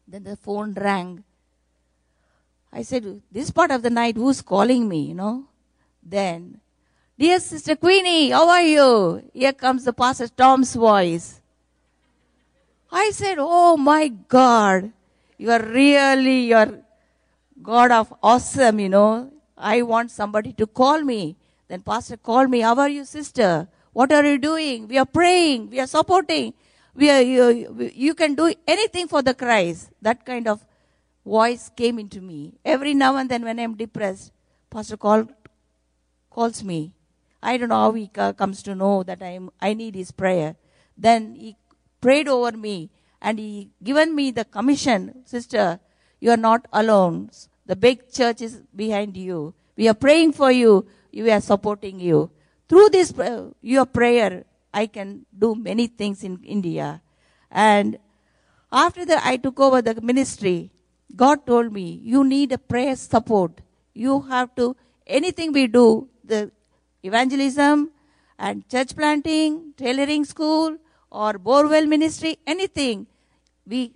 Then 0.08 0.24
the 0.24 0.36
phone 0.36 0.74
rang. 0.74 1.24
I 2.74 2.82
said, 2.82 3.22
This 3.32 3.52
part 3.52 3.72
of 3.72 3.84
the 3.84 3.90
night, 3.90 4.18
who's 4.18 4.42
calling 4.42 4.88
me, 4.88 5.02
you 5.02 5.14
know? 5.16 5.46
Then, 6.02 6.62
Dear 7.18 7.40
Sister 7.40 7.78
Queenie, 7.78 8.32
how 8.32 8.50
are 8.50 8.62
you? 8.62 9.24
Here 9.34 9.54
comes 9.54 9.86
the 9.86 9.94
Pastor 9.94 10.28
Tom's 10.28 10.76
voice. 10.76 11.40
I 12.92 13.12
said, 13.12 13.38
Oh 13.40 13.78
my 13.78 14.10
God, 14.10 14.92
you 15.38 15.50
are 15.50 15.64
really, 15.64 16.48
your 16.48 16.84
God 17.62 17.92
of 17.92 18.14
awesome, 18.22 18.82
you 18.82 18.90
know. 18.90 19.32
I 19.58 19.82
want 19.84 20.12
somebody 20.12 20.52
to 20.54 20.68
call 20.68 21.04
me. 21.04 21.38
Then 21.70 21.84
Pastor 21.84 22.18
called 22.18 22.50
me, 22.50 22.60
How 22.60 22.76
are 22.76 22.90
you, 22.90 23.06
sister? 23.06 23.70
What 23.94 24.12
are 24.12 24.26
you 24.26 24.38
doing? 24.38 24.90
We 24.90 24.98
are 24.98 25.06
praying, 25.06 25.70
we 25.70 25.80
are 25.80 25.88
supporting. 25.88 26.54
We 26.96 27.10
are, 27.10 27.22
you, 27.22 27.92
you 27.96 28.14
can 28.14 28.36
do 28.36 28.54
anything 28.68 29.08
for 29.08 29.22
the 29.22 29.34
Christ. 29.34 29.90
That 30.02 30.26
kind 30.26 30.50
of 30.50 30.66
voice 31.26 31.72
came 31.78 31.98
into 31.98 32.20
me. 32.20 32.56
Every 32.66 32.94
now 32.94 33.16
and 33.16 33.32
then 33.32 33.44
when 33.44 33.58
I'm 33.58 33.76
depressed, 33.76 34.34
Pastor 34.70 34.98
call, 34.98 35.30
calls 36.30 36.62
me. 36.62 36.92
I 37.46 37.58
don't 37.58 37.70
know 37.70 37.76
how 37.76 37.92
he 37.92 38.08
comes 38.08 38.64
to 38.64 38.74
know 38.74 39.04
that 39.04 39.22
I'm, 39.22 39.52
I 39.62 39.76
need 39.76 39.94
his 39.94 40.12
prayer. 40.12 40.56
Then 40.98 41.36
he 41.36 41.56
prayed 42.02 42.28
over 42.28 42.58
me 42.58 42.90
and 43.22 43.38
he 43.38 43.70
given 43.84 44.16
me 44.16 44.32
the 44.32 44.46
commission, 44.46 45.22
sister, 45.26 45.80
you 46.20 46.32
are 46.32 46.38
not 46.38 46.68
alone. 46.74 47.30
The 47.68 47.76
big 47.76 48.12
church 48.12 48.42
is 48.42 48.62
behind 48.76 49.16
you. 49.16 49.54
We 49.78 49.88
are 49.88 49.94
praying 49.94 50.34
for 50.34 50.52
you. 50.52 50.88
We 51.14 51.30
are 51.30 51.42
supporting 51.42 52.00
you. 52.00 52.32
Through 52.68 52.90
this, 52.90 53.14
your 53.62 53.86
prayer, 53.86 54.46
I 54.74 54.88
can 54.88 55.26
do 55.38 55.54
many 55.54 55.88
things 55.88 56.24
in 56.24 56.40
India. 56.44 57.02
And 57.52 58.00
after 58.72 59.06
that, 59.06 59.22
I 59.24 59.38
took 59.38 59.60
over 59.60 59.82
the 59.84 60.02
ministry. 60.02 60.72
God 61.16 61.46
told 61.46 61.72
me, 61.72 62.02
you 62.04 62.24
need 62.24 62.52
a 62.52 62.58
prayer 62.58 62.96
support. 62.96 63.62
You 63.94 64.22
have 64.22 64.56
to, 64.56 64.76
anything 65.06 65.54
we 65.54 65.68
do, 65.68 66.10
the 66.24 66.52
evangelism 67.06 67.92
and 68.38 68.68
church 68.70 68.96
planting, 68.96 69.74
tailoring 69.78 70.26
school, 70.26 70.78
or 71.12 71.34
borewell 71.34 71.88
ministry, 71.88 72.38
anything, 72.46 73.08
we 73.66 73.94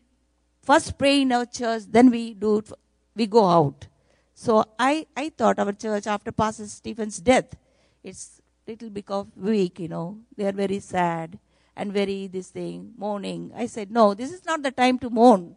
first 0.62 0.98
pray 0.98 1.22
in 1.22 1.32
our 1.32 1.46
church, 1.46 1.84
then 1.90 2.10
we 2.10 2.34
do 2.34 2.60
it, 2.60 2.72
we 3.16 3.28
go 3.28 3.46
out. 3.46 3.88
So 4.34 4.64
I, 4.78 5.06
I 5.18 5.30
thought 5.30 5.60
our 5.60 5.74
church 5.74 6.08
after 6.08 6.32
Pastor 6.32 6.68
Stephen's 6.68 7.20
death, 7.20 7.56
it's 8.04 8.42
little 8.70 8.90
bit 8.90 9.10
of 9.10 9.28
weak, 9.36 9.80
you 9.80 9.88
know. 9.88 10.20
They 10.38 10.46
are 10.46 10.52
very 10.52 10.80
sad 10.80 11.38
and 11.76 11.92
very 11.92 12.28
this 12.28 12.50
thing, 12.50 12.94
mourning. 12.98 13.52
I 13.56 13.66
said, 13.66 13.92
no, 13.92 14.14
this 14.14 14.32
is 14.32 14.46
not 14.46 14.62
the 14.62 14.72
time 14.72 15.00
to 15.00 15.10
mourn. 15.10 15.56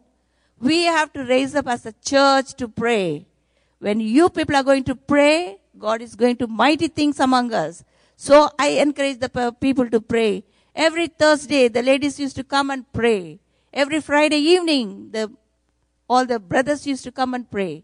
We 0.59 0.83
have 0.83 1.13
to 1.13 1.23
raise 1.23 1.55
up 1.55 1.67
as 1.67 1.85
a 1.85 1.93
church 1.93 2.55
to 2.55 2.67
pray. 2.67 3.27
When 3.79 3.99
you 3.99 4.29
people 4.29 4.55
are 4.55 4.63
going 4.63 4.83
to 4.85 4.95
pray, 4.95 5.59
God 5.77 6.01
is 6.01 6.15
going 6.15 6.37
to 6.37 6.47
mighty 6.47 6.87
things 6.87 7.19
among 7.19 7.53
us. 7.53 7.83
So 8.15 8.49
I 8.59 8.69
encourage 8.69 9.19
the 9.19 9.55
people 9.59 9.89
to 9.89 9.99
pray. 9.99 10.43
Every 10.75 11.07
Thursday, 11.07 11.67
the 11.67 11.83
ladies 11.83 12.19
used 12.19 12.35
to 12.37 12.43
come 12.43 12.69
and 12.69 12.91
pray. 12.93 13.39
Every 13.73 14.01
Friday 14.01 14.37
evening, 14.37 15.09
the, 15.11 15.31
all 16.07 16.25
the 16.25 16.39
brothers 16.39 16.85
used 16.85 17.03
to 17.05 17.11
come 17.11 17.33
and 17.33 17.49
pray. 17.49 17.83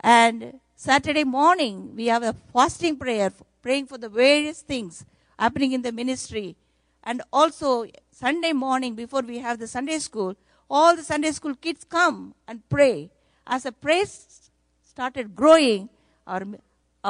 And 0.00 0.60
Saturday 0.74 1.24
morning, 1.24 1.94
we 1.96 2.06
have 2.06 2.22
a 2.22 2.34
fasting 2.52 2.96
prayer, 2.96 3.32
praying 3.62 3.86
for 3.86 3.98
the 3.98 4.08
various 4.08 4.62
things 4.62 5.04
happening 5.38 5.72
in 5.72 5.82
the 5.82 5.92
ministry. 5.92 6.56
And 7.02 7.22
also, 7.32 7.86
Sunday 8.10 8.52
morning, 8.52 8.94
before 8.94 9.22
we 9.22 9.38
have 9.38 9.58
the 9.58 9.66
Sunday 9.66 9.98
school, 9.98 10.34
all 10.68 10.96
the 10.96 11.02
Sunday 11.02 11.30
school 11.30 11.54
kids 11.54 11.84
come 11.84 12.34
and 12.48 12.68
pray. 12.68 13.10
As 13.46 13.62
the 13.62 13.72
praise 13.72 14.50
started 14.82 15.36
growing, 15.36 15.88
our, 16.26 16.42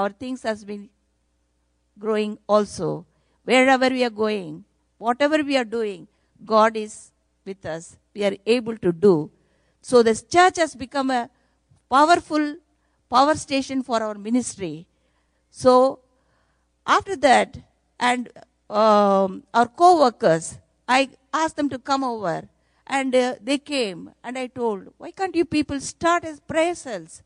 our 0.00 0.10
things 0.22 0.42
has 0.42 0.64
been 0.70 0.88
growing 1.98 2.38
also. 2.46 3.06
Wherever 3.44 3.88
we 3.88 4.02
are 4.04 4.16
going, 4.24 4.64
whatever 4.98 5.38
we 5.42 5.56
are 5.56 5.68
doing, 5.78 6.06
God 6.44 6.76
is 6.76 7.12
with 7.44 7.64
us. 7.64 7.96
We 8.14 8.24
are 8.24 8.36
able 8.44 8.76
to 8.78 8.92
do. 8.92 9.30
So 9.80 10.02
this 10.02 10.22
church 10.22 10.58
has 10.58 10.74
become 10.74 11.10
a 11.10 11.30
powerful 11.88 12.56
power 13.08 13.34
station 13.36 13.82
for 13.82 14.02
our 14.02 14.14
ministry. 14.14 14.86
So 15.50 16.00
after 16.86 17.16
that, 17.28 17.56
and 17.98 18.28
um, 18.68 19.44
our 19.54 19.68
co-workers, 19.68 20.58
I 20.86 21.08
asked 21.32 21.56
them 21.56 21.70
to 21.70 21.78
come 21.78 22.04
over 22.04 22.48
and 22.86 23.14
uh, 23.14 23.36
they 23.42 23.58
came 23.58 24.10
and 24.22 24.36
I 24.36 24.48
told, 24.48 24.92
why 24.98 25.10
can't 25.12 25.34
you 25.34 25.44
people 25.44 25.80
start 25.80 26.24
as 26.24 26.40
prayer 26.40 26.74
cells? 26.74 27.22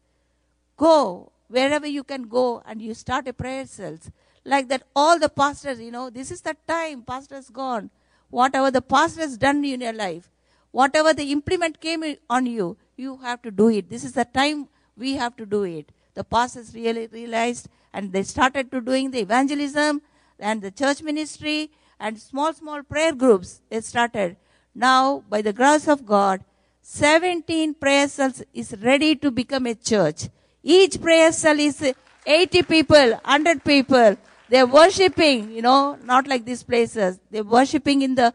Go 0.76 1.32
wherever 1.50 1.86
you 1.86 2.04
can 2.04 2.22
go 2.22 2.62
and 2.66 2.80
you 2.80 2.94
start 2.94 3.28
a 3.28 3.32
prayer 3.32 3.66
cells. 3.66 4.10
Like 4.44 4.68
that 4.68 4.84
all 4.96 5.18
the 5.18 5.28
pastors, 5.28 5.80
you 5.80 5.90
know, 5.90 6.08
this 6.08 6.30
is 6.30 6.40
the 6.40 6.56
time, 6.66 7.02
pastor's 7.02 7.50
gone. 7.50 7.90
Whatever 8.30 8.70
the 8.70 8.80
pastor 8.80 9.20
has 9.20 9.36
done 9.36 9.64
in 9.64 9.80
your 9.80 9.92
life, 9.92 10.30
whatever 10.70 11.12
the 11.12 11.30
implement 11.32 11.80
came 11.80 12.04
on 12.30 12.46
you, 12.46 12.76
you 12.96 13.18
have 13.18 13.42
to 13.42 13.50
do 13.50 13.68
it. 13.68 13.90
This 13.90 14.04
is 14.04 14.12
the 14.12 14.24
time 14.24 14.68
we 14.96 15.14
have 15.16 15.36
to 15.36 15.44
do 15.44 15.64
it. 15.64 15.90
The 16.14 16.24
pastors 16.24 16.74
really 16.74 17.08
realized 17.08 17.68
and 17.92 18.12
they 18.12 18.22
started 18.22 18.70
to 18.70 18.80
doing 18.80 19.10
the 19.10 19.20
evangelism 19.20 20.00
and 20.38 20.62
the 20.62 20.70
church 20.70 21.02
ministry 21.02 21.70
and 21.98 22.18
small, 22.18 22.52
small 22.54 22.82
prayer 22.82 23.12
groups. 23.12 23.60
They 23.68 23.80
started 23.80 24.36
now, 24.74 25.24
by 25.28 25.42
the 25.42 25.52
grace 25.52 25.88
of 25.88 26.06
God, 26.06 26.44
17 26.82 27.74
prayer 27.74 28.08
cells 28.08 28.42
is 28.54 28.74
ready 28.82 29.16
to 29.16 29.30
become 29.30 29.66
a 29.66 29.74
church. 29.74 30.28
Each 30.62 31.00
prayer 31.00 31.32
cell 31.32 31.58
is 31.58 31.82
80 32.26 32.62
people, 32.64 33.10
100 33.10 33.64
people. 33.64 34.16
They're 34.48 34.66
worshipping, 34.66 35.52
you 35.52 35.62
know, 35.62 35.96
not 36.04 36.26
like 36.26 36.44
these 36.44 36.62
places. 36.62 37.18
They're 37.30 37.44
worshipping 37.44 38.02
in 38.02 38.14
the 38.14 38.34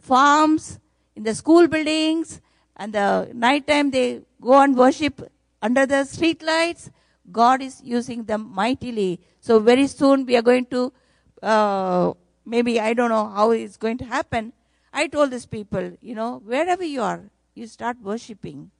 farms, 0.00 0.80
in 1.14 1.22
the 1.22 1.34
school 1.34 1.68
buildings, 1.68 2.40
and 2.76 2.92
the 2.92 3.30
night 3.34 3.66
time 3.66 3.90
they 3.90 4.22
go 4.40 4.60
and 4.60 4.76
worship 4.76 5.30
under 5.60 5.86
the 5.86 6.04
street 6.04 6.42
lights. 6.42 6.90
God 7.30 7.60
is 7.60 7.80
using 7.84 8.24
them 8.24 8.50
mightily. 8.54 9.20
So 9.40 9.58
very 9.58 9.86
soon 9.86 10.24
we 10.24 10.36
are 10.36 10.42
going 10.42 10.66
to, 10.66 10.92
uh, 11.42 12.14
maybe 12.46 12.80
I 12.80 12.94
don't 12.94 13.10
know 13.10 13.28
how 13.28 13.50
it's 13.50 13.76
going 13.76 13.98
to 13.98 14.04
happen, 14.04 14.52
I 14.92 15.06
told 15.06 15.30
these 15.30 15.46
people, 15.46 15.92
you 16.00 16.14
know, 16.14 16.40
wherever 16.44 16.84
you 16.84 17.02
are, 17.02 17.22
you 17.54 17.66
start 17.66 17.98
worshiping. 18.02 18.70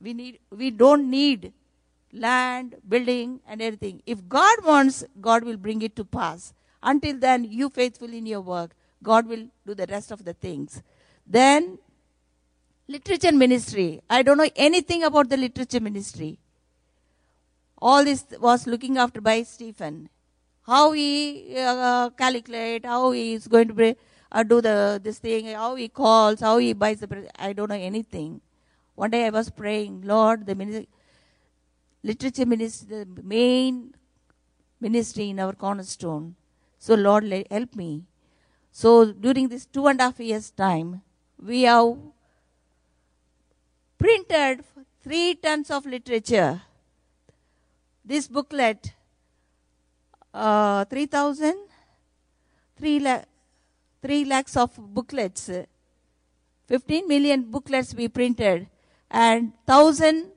We 0.00 0.12
need, 0.12 0.40
we 0.50 0.70
don't 0.70 1.08
need 1.08 1.52
land, 2.16 2.76
building, 2.88 3.40
and 3.46 3.62
everything. 3.62 4.02
If 4.06 4.28
God 4.28 4.64
wants, 4.64 5.04
God 5.20 5.44
will 5.44 5.56
bring 5.56 5.82
it 5.82 5.96
to 5.96 6.04
pass. 6.04 6.52
Until 6.82 7.18
then, 7.18 7.44
you 7.44 7.68
faithful 7.68 8.12
in 8.12 8.26
your 8.26 8.40
work. 8.40 8.74
God 9.02 9.26
will 9.26 9.46
do 9.66 9.74
the 9.74 9.86
rest 9.88 10.10
of 10.10 10.24
the 10.24 10.32
things. 10.32 10.82
Then, 11.26 11.78
literature 12.88 13.32
ministry. 13.32 14.00
I 14.08 14.22
don't 14.22 14.38
know 14.38 14.48
anything 14.56 15.02
about 15.02 15.28
the 15.28 15.36
literature 15.36 15.80
ministry. 15.80 16.38
All 17.78 18.04
this 18.04 18.24
was 18.40 18.66
looking 18.66 18.98
after 18.98 19.20
by 19.20 19.42
Stephen. 19.42 20.08
How 20.66 20.92
he 20.92 21.54
uh, 21.58 22.10
calculate, 22.10 22.84
how 22.84 23.12
he 23.12 23.34
is 23.34 23.46
going 23.46 23.68
to 23.68 23.74
be, 23.74 23.96
uh, 24.32 24.42
do 24.42 24.60
the 24.60 25.00
this 25.02 25.18
thing, 25.18 25.46
how 25.46 25.74
he 25.76 25.88
calls, 25.88 26.40
how 26.40 26.58
he 26.58 26.72
buys 26.72 27.00
the. 27.00 27.28
I 27.38 27.52
don't 27.52 27.68
know 27.68 27.76
anything. 27.76 28.40
One 28.94 29.10
day 29.10 29.26
I 29.26 29.30
was 29.30 29.50
praying, 29.50 30.02
Lord, 30.02 30.46
the 30.46 30.54
ministry, 30.54 30.88
literature 32.06 32.46
ministry, 32.46 32.86
the 32.88 33.22
main 33.22 33.92
ministry 34.80 35.30
in 35.30 35.40
our 35.40 35.52
cornerstone. 35.52 36.34
So 36.78 36.94
Lord, 36.94 37.24
help 37.50 37.74
me. 37.74 38.04
So 38.70 39.12
during 39.12 39.48
this 39.48 39.66
two 39.66 39.86
and 39.88 40.00
a 40.00 40.04
half 40.04 40.20
years 40.20 40.50
time, 40.50 41.02
we 41.42 41.62
have 41.62 41.96
printed 43.98 44.64
three 45.02 45.34
tons 45.34 45.70
of 45.70 45.86
literature. 45.86 46.62
This 48.04 48.28
booklet, 48.28 48.92
uh, 50.32 50.84
3,000, 50.84 51.56
3, 52.78 53.00
lakh, 53.00 53.24
3 54.02 54.24
lakhs 54.26 54.56
of 54.56 54.70
booklets, 54.94 55.50
15 56.68 57.08
million 57.08 57.42
booklets 57.50 57.94
we 57.94 58.06
printed, 58.06 58.68
and 59.10 59.52
1,000 59.64 60.24
uh, 60.24 60.35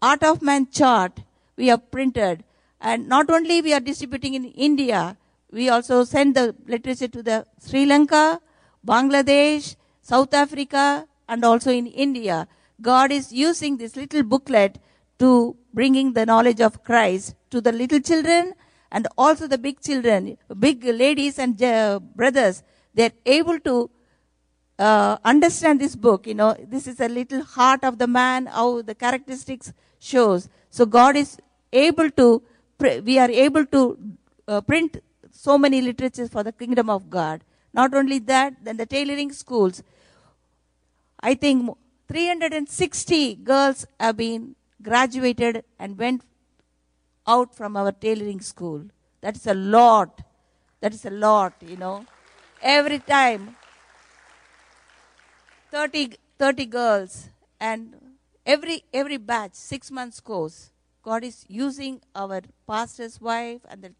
Art 0.00 0.22
of 0.22 0.42
Man 0.42 0.68
chart 0.70 1.20
we 1.56 1.68
have 1.68 1.90
printed. 1.90 2.44
And 2.80 3.08
not 3.08 3.30
only 3.30 3.62
we 3.62 3.72
are 3.72 3.80
distributing 3.80 4.34
in 4.34 4.44
India, 4.44 5.16
we 5.50 5.68
also 5.68 6.04
send 6.04 6.34
the 6.34 6.54
literature 6.66 7.08
to 7.08 7.22
the 7.22 7.46
Sri 7.64 7.86
Lanka, 7.86 8.40
Bangladesh, 8.86 9.76
South 10.02 10.34
Africa, 10.34 11.06
and 11.28 11.44
also 11.44 11.70
in 11.70 11.86
India. 11.86 12.48
God 12.80 13.12
is 13.12 13.32
using 13.32 13.76
this 13.76 13.96
little 13.96 14.22
booklet 14.22 14.78
to 15.18 15.56
bringing 15.72 16.12
the 16.12 16.26
knowledge 16.26 16.60
of 16.60 16.82
Christ 16.82 17.34
to 17.50 17.60
the 17.60 17.72
little 17.72 18.00
children 18.00 18.54
and 18.90 19.08
also 19.16 19.46
the 19.46 19.58
big 19.58 19.80
children, 19.80 20.36
big 20.58 20.84
ladies 20.84 21.38
and 21.38 21.60
uh, 21.62 22.00
brothers. 22.00 22.62
They're 22.94 23.12
able 23.24 23.58
to 23.60 23.90
uh, 24.78 25.18
understand 25.24 25.80
this 25.80 25.96
book. 25.96 26.26
You 26.26 26.34
know, 26.34 26.56
this 26.66 26.86
is 26.86 27.00
a 27.00 27.08
little 27.08 27.42
heart 27.42 27.84
of 27.84 27.98
the 27.98 28.06
man, 28.06 28.46
how 28.46 28.82
the 28.82 28.94
characteristics 28.94 29.72
shows. 29.98 30.48
So 30.70 30.86
God 30.86 31.16
is 31.16 31.38
able 31.72 32.10
to, 32.10 32.42
we 32.80 33.18
are 33.18 33.30
able 33.30 33.66
to 33.66 33.98
uh, 34.48 34.60
print 34.60 35.02
so 35.30 35.58
many 35.58 35.80
literatures 35.80 36.28
for 36.28 36.42
the 36.42 36.52
kingdom 36.52 36.90
of 36.90 37.10
God. 37.10 37.42
Not 37.72 37.94
only 37.94 38.18
that, 38.20 38.54
then 38.62 38.76
the 38.76 38.86
tailoring 38.86 39.32
schools. 39.32 39.82
I 41.20 41.34
think 41.34 41.76
360 42.08 43.36
girls 43.36 43.86
have 43.98 44.16
been 44.16 44.54
graduated 44.82 45.64
and 45.78 45.98
went 45.98 46.22
out 47.26 47.54
from 47.54 47.76
our 47.76 47.92
tailoring 47.92 48.40
school. 48.40 48.84
That's 49.20 49.46
a 49.46 49.54
lot. 49.54 50.20
That 50.80 50.92
is 50.92 51.04
a 51.06 51.10
lot, 51.10 51.54
you 51.66 51.76
know. 51.76 52.04
Every 52.62 52.98
time 52.98 53.56
30, 55.74 56.12
30 56.38 56.66
girls 56.66 57.28
and 57.58 57.96
every 58.46 58.84
every 58.92 59.16
batch, 59.16 59.54
six 59.54 59.90
months 59.90 60.20
course. 60.20 60.70
God 61.02 61.24
is 61.24 61.44
using 61.48 62.00
our 62.14 62.42
pastor's 62.64 63.20
wife 63.20 63.62
and 63.68 63.82
the 63.82 63.90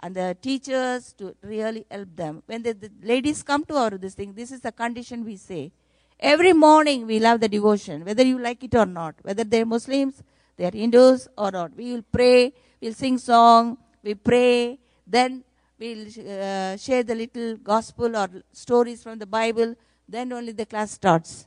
and 0.00 0.16
the 0.16 0.36
teachers 0.42 1.12
to 1.18 1.36
really 1.40 1.84
help 1.88 2.08
them. 2.16 2.42
When 2.46 2.64
the, 2.64 2.72
the 2.72 2.90
ladies 3.00 3.44
come 3.44 3.64
to 3.66 3.76
our 3.76 3.90
this 3.90 4.14
thing, 4.14 4.32
this 4.34 4.50
is 4.50 4.60
the 4.60 4.72
condition 4.72 5.24
we 5.24 5.36
say. 5.36 5.70
Every 6.18 6.52
morning 6.52 7.06
we 7.06 7.20
love 7.20 7.38
the 7.38 7.48
devotion, 7.48 8.04
whether 8.04 8.24
you 8.24 8.40
like 8.40 8.64
it 8.64 8.74
or 8.74 8.86
not, 8.86 9.14
whether 9.22 9.44
they're 9.44 9.66
Muslims, 9.66 10.20
they're 10.56 10.72
Hindus 10.72 11.28
or 11.38 11.52
not. 11.52 11.76
We 11.76 11.92
will 11.92 12.06
pray, 12.10 12.52
we'll 12.80 12.94
sing 12.94 13.18
song, 13.18 13.78
we 14.02 14.14
pray, 14.16 14.80
then 15.06 15.44
we'll 15.78 16.08
uh, 16.08 16.76
share 16.76 17.04
the 17.04 17.14
little 17.14 17.56
gospel 17.56 18.16
or 18.16 18.28
stories 18.52 19.00
from 19.04 19.20
the 19.20 19.26
Bible, 19.26 19.76
then 20.08 20.32
only 20.32 20.52
the 20.52 20.66
class 20.66 20.92
starts. 20.92 21.46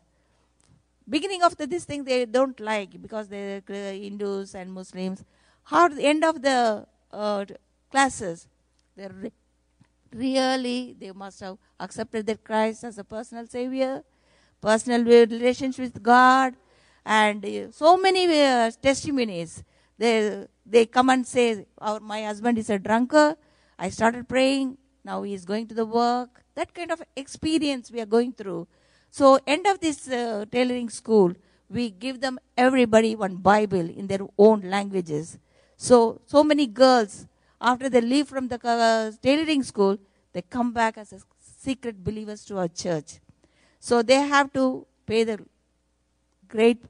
Beginning 1.09 1.43
of 1.43 1.57
the, 1.57 1.67
this 1.67 1.83
thing 1.83 2.03
they 2.03 2.25
don't 2.25 2.59
like 2.59 3.01
because 3.01 3.27
they're 3.27 3.61
Hindus 3.67 4.55
and 4.55 4.71
Muslims. 4.71 5.23
How 5.63 5.87
the 5.87 6.03
end 6.03 6.23
of 6.23 6.41
the 6.41 6.85
uh, 7.11 7.45
classes, 7.89 8.47
they 8.95 9.07
re- 9.07 9.31
really 10.13 10.95
they 10.99 11.11
must 11.11 11.39
have 11.39 11.57
accepted 11.79 12.25
that 12.27 12.43
Christ 12.43 12.83
as 12.83 12.97
a 12.97 13.03
personal 13.03 13.47
savior 13.47 14.03
personal 14.61 15.03
relationship 15.03 15.81
with 15.81 16.03
God, 16.03 16.53
and 17.05 17.43
uh, 17.43 17.71
so 17.71 17.97
many 17.97 18.25
uh, 18.41 18.71
testimonies. 18.81 19.63
They, 19.97 20.45
they 20.65 20.85
come 20.85 21.09
and 21.09 21.25
say, 21.25 21.65
Our, 21.79 21.99
My 21.99 22.23
husband 22.23 22.57
is 22.57 22.69
a 22.69 22.79
drunkard. 22.79 23.35
I 23.77 23.89
started 23.89 24.29
praying. 24.29 24.77
Now 25.03 25.23
he 25.23 25.33
is 25.33 25.45
going 25.45 25.67
to 25.67 25.75
the 25.75 25.85
work. 25.85 26.40
That 26.55 26.73
kind 26.73 26.91
of 26.91 27.01
experience 27.15 27.91
we 27.91 28.01
are 28.01 28.05
going 28.05 28.33
through. 28.33 28.67
So, 29.09 29.39
end 29.45 29.67
of 29.67 29.79
this 29.79 30.07
uh, 30.07 30.45
tailoring 30.51 30.89
school, 30.89 31.33
we 31.69 31.89
give 31.89 32.21
them 32.21 32.39
everybody 32.57 33.15
one 33.15 33.37
Bible 33.37 33.89
in 33.89 34.07
their 34.07 34.25
own 34.37 34.61
languages. 34.61 35.37
So, 35.77 36.21
so 36.25 36.43
many 36.43 36.67
girls, 36.67 37.27
after 37.59 37.89
they 37.89 38.01
leave 38.01 38.27
from 38.27 38.47
the 38.47 38.59
uh, 38.67 39.11
tailoring 39.21 39.63
school, 39.63 39.97
they 40.33 40.41
come 40.41 40.71
back 40.71 40.97
as 40.97 41.13
secret 41.39 42.03
believers 42.03 42.43
to 42.45 42.57
our 42.57 42.67
church. 42.67 43.19
So 43.79 44.01
they 44.01 44.15
have 44.15 44.51
to 44.53 44.85
pay 45.05 45.23
the 45.23 45.39
great 46.47 46.83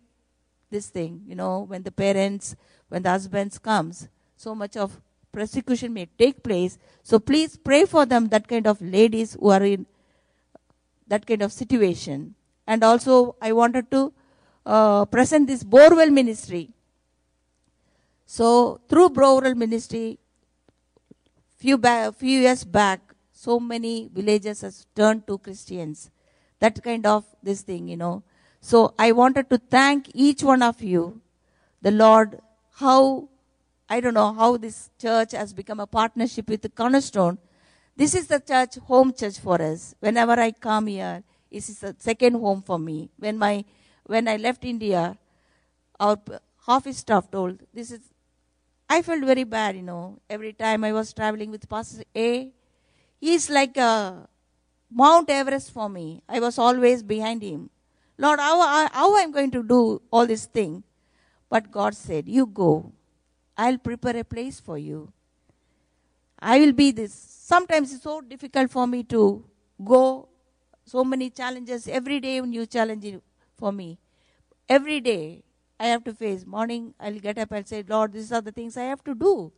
this 0.69 0.87
thing, 0.87 1.21
you 1.27 1.35
know, 1.35 1.61
when 1.61 1.83
the 1.83 1.91
parents, 1.91 2.55
when 2.87 3.03
the 3.03 3.09
husbands 3.09 3.57
comes, 3.59 4.07
so 4.37 4.55
much 4.55 4.77
of 4.77 5.01
persecution 5.31 5.93
may 5.93 6.07
take 6.17 6.43
place. 6.43 6.77
So 7.03 7.19
please 7.19 7.57
pray 7.57 7.85
for 7.85 8.05
them, 8.05 8.27
that 8.29 8.47
kind 8.47 8.67
of 8.67 8.81
ladies 8.81 9.37
who 9.39 9.49
are 9.49 9.63
in 9.63 9.85
that 11.07 11.25
kind 11.25 11.41
of 11.41 11.51
situation. 11.51 12.35
And 12.67 12.83
also, 12.83 13.35
I 13.41 13.51
wanted 13.51 13.91
to 13.91 14.13
uh, 14.65 15.05
present 15.05 15.47
this 15.47 15.63
Borewell 15.63 16.11
ministry. 16.11 16.69
So 18.25 18.79
through 18.87 19.09
Borewell 19.09 19.55
ministry, 19.55 20.19
few 21.57 21.77
ba- 21.77 22.13
few 22.17 22.39
years 22.39 22.63
back, 22.63 23.01
so 23.33 23.59
many 23.59 24.09
villages 24.13 24.61
has 24.61 24.85
turned 24.95 25.27
to 25.27 25.37
Christians 25.37 26.11
that 26.59 26.81
kind 26.83 27.05
of 27.05 27.25
this 27.41 27.61
thing, 27.61 27.87
you 27.87 27.97
know. 27.97 28.23
So 28.61 28.93
I 28.97 29.11
wanted 29.11 29.49
to 29.49 29.57
thank 29.57 30.11
each 30.13 30.43
one 30.43 30.61
of 30.61 30.81
you, 30.81 31.21
the 31.81 31.91
Lord, 31.91 32.39
how, 32.75 33.29
I 33.91 33.99
don't 33.99 34.13
know, 34.13 34.31
how 34.31 34.55
this 34.55 34.89
church 34.97 35.33
has 35.33 35.51
become 35.53 35.81
a 35.81 35.85
partnership 35.85 36.47
with 36.47 36.61
the 36.61 36.69
Cornerstone. 36.69 37.37
This 37.97 38.15
is 38.15 38.25
the 38.27 38.39
church, 38.39 38.75
home 38.75 39.13
church 39.13 39.37
for 39.37 39.61
us. 39.61 39.93
Whenever 39.99 40.31
I 40.31 40.51
come 40.51 40.87
here, 40.87 41.23
this 41.51 41.67
is 41.67 41.79
the 41.79 41.93
second 41.99 42.35
home 42.35 42.61
for 42.61 42.79
me. 42.79 43.09
When 43.17 43.37
my, 43.37 43.65
when 44.05 44.29
I 44.29 44.37
left 44.37 44.63
India, 44.63 45.17
our 45.99 46.17
office 46.65 46.99
staff 46.99 47.29
told, 47.29 47.59
this 47.73 47.91
is, 47.91 47.99
I 48.89 49.01
felt 49.01 49.25
very 49.25 49.43
bad, 49.43 49.75
you 49.75 49.81
know. 49.81 50.19
Every 50.29 50.53
time 50.53 50.85
I 50.85 50.93
was 50.93 51.11
traveling 51.11 51.51
with 51.51 51.67
Pastor 51.67 52.05
A, 52.15 52.49
he's 53.19 53.49
like 53.49 53.75
a 53.75 54.25
Mount 54.89 55.29
Everest 55.29 55.73
for 55.73 55.89
me. 55.89 56.23
I 56.29 56.39
was 56.39 56.57
always 56.57 57.03
behind 57.03 57.41
him. 57.41 57.69
Lord, 58.17 58.39
how, 58.39 58.87
how 58.87 59.17
I'm 59.17 59.33
going 59.33 59.51
to 59.51 59.61
do 59.61 60.01
all 60.11 60.25
this 60.25 60.45
thing? 60.45 60.85
But 61.49 61.71
God 61.71 61.93
said, 61.93 62.29
You 62.29 62.45
go. 62.45 62.93
I'll 63.63 63.77
prepare 63.77 64.17
a 64.17 64.23
place 64.23 64.59
for 64.59 64.77
you. 64.77 64.99
I 66.39 66.59
will 66.59 66.73
be 66.81 66.91
this. 66.99 67.13
Sometimes 67.13 67.93
it's 67.93 68.03
so 68.03 68.21
difficult 68.21 68.71
for 68.71 68.87
me 68.87 69.03
to 69.15 69.21
go. 69.93 70.03
So 70.85 71.03
many 71.03 71.29
challenges. 71.29 71.87
Every 71.87 72.19
day, 72.19 72.41
new 72.41 72.65
challenge 72.65 73.05
for 73.57 73.71
me. 73.71 73.89
Every 74.67 74.99
day, 74.99 75.43
I 75.79 75.87
have 75.93 76.03
to 76.05 76.13
face. 76.13 76.45
Morning, 76.45 76.93
I'll 76.99 77.19
get 77.27 77.37
up 77.37 77.51
and 77.51 77.67
say, 77.67 77.83
Lord, 77.87 78.13
these 78.13 78.31
are 78.31 78.41
the 78.41 78.51
things 78.51 78.77
I 78.77 78.87
have 78.93 79.03
to 79.03 79.13
do. 79.13 79.51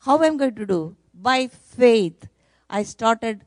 How 0.00 0.16
am 0.22 0.34
I 0.34 0.38
going 0.42 0.54
to 0.56 0.66
do? 0.66 0.96
By 1.14 1.46
faith, 1.46 2.28
I 2.68 2.82
started 2.82 3.46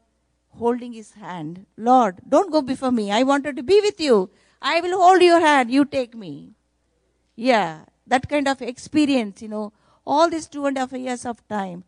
holding 0.61 0.93
his 0.93 1.11
hand. 1.11 1.65
Lord, 1.77 2.21
don't 2.27 2.51
go 2.51 2.61
before 2.61 2.91
me. 2.91 3.11
I 3.11 3.23
wanted 3.23 3.57
to 3.57 3.63
be 3.63 3.79
with 3.81 4.01
you. 4.01 4.31
I 4.61 4.81
will 4.81 4.99
hold 5.01 5.21
your 5.21 5.39
hand. 5.39 5.71
You 5.71 5.85
take 5.85 6.15
me. 6.15 6.53
Yeah, 7.35 7.85
that 8.07 8.27
kind 8.27 8.47
of 8.47 8.61
experience, 8.61 9.41
you 9.43 9.49
know, 9.49 9.71
all 10.15 10.29
these 10.29 10.47
two 10.47 10.65
and 10.65 10.77
a 10.77 10.81
half 10.81 10.93
years 10.93 11.23
of 11.31 11.47
time, 11.47 11.83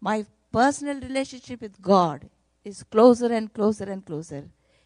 my 0.00 0.16
personal 0.52 1.00
relationship 1.00 1.62
with 1.62 1.80
God 1.80 2.28
is 2.64 2.82
closer 2.82 3.32
and 3.38 3.52
closer 3.58 3.84
and 3.84 4.04
closer. 4.04 4.42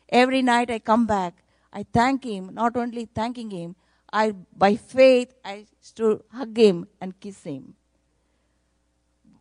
Every 0.08 0.42
night 0.42 0.70
I 0.70 0.78
come 0.78 1.06
back, 1.06 1.34
I 1.72 1.84
thank 1.98 2.24
him, 2.24 2.54
not 2.54 2.76
only 2.76 3.06
thanking 3.06 3.50
him, 3.50 3.74
I, 4.12 4.32
by 4.64 4.76
faith, 4.76 5.34
I 5.44 5.66
to 5.96 6.22
hug 6.32 6.56
him 6.56 6.86
and 7.00 7.18
kiss 7.18 7.42
him. 7.42 7.74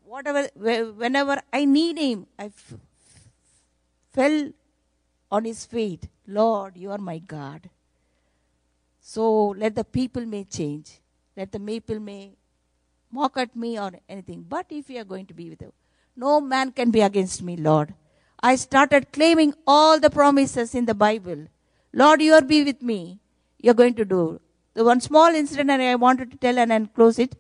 Whatever, 0.04 0.48
whenever 1.04 1.40
I 1.54 1.66
need 1.66 1.98
him, 2.00 2.26
I 2.38 2.46
f- 2.46 2.74
fell 4.12 4.52
on 5.32 5.46
his 5.46 5.66
feet. 5.66 6.08
Lord, 6.28 6.78
you 6.78 6.92
are 6.92 6.98
my 6.98 7.20
God. 7.20 7.70
So 9.00 9.50
let 9.50 9.76
the 9.76 9.84
people 9.84 10.26
may 10.26 10.44
change. 10.44 11.00
Let 11.38 11.52
the 11.52 11.60
people 11.60 12.00
may 12.00 12.39
mock 13.12 13.38
at 13.38 13.56
me 13.56 13.80
or 13.80 13.92
anything. 14.08 14.46
But 14.48 14.68
if 14.70 14.90
you 14.90 15.00
are 15.00 15.06
going 15.06 15.26
to 15.28 15.34
be 15.34 15.50
with 15.50 15.62
you, 15.62 15.74
no 16.16 16.42
man 16.42 16.72
can 16.72 16.92
be 16.92 17.02
against 17.02 17.42
me, 17.42 17.56
Lord. 17.58 17.94
I 18.42 18.56
started 18.56 19.12
claiming 19.12 19.54
all 19.68 20.00
the 20.00 20.10
promises 20.10 20.76
in 20.76 20.86
the 20.86 20.94
Bible. 20.94 21.48
Lord, 21.94 22.22
you 22.22 22.34
are 22.34 22.42
be 22.42 22.64
with 22.64 22.82
me. 22.82 23.20
You're 23.58 23.74
going 23.74 23.96
to 23.96 24.06
do. 24.06 24.40
The 24.74 24.84
one 24.84 25.02
small 25.02 25.34
incident 25.34 25.70
and 25.70 25.82
I 25.82 25.96
wanted 25.96 26.32
to 26.32 26.38
tell 26.38 26.58
and 26.58 26.72
then 26.72 26.88
close 26.88 27.20
it. 27.20 27.36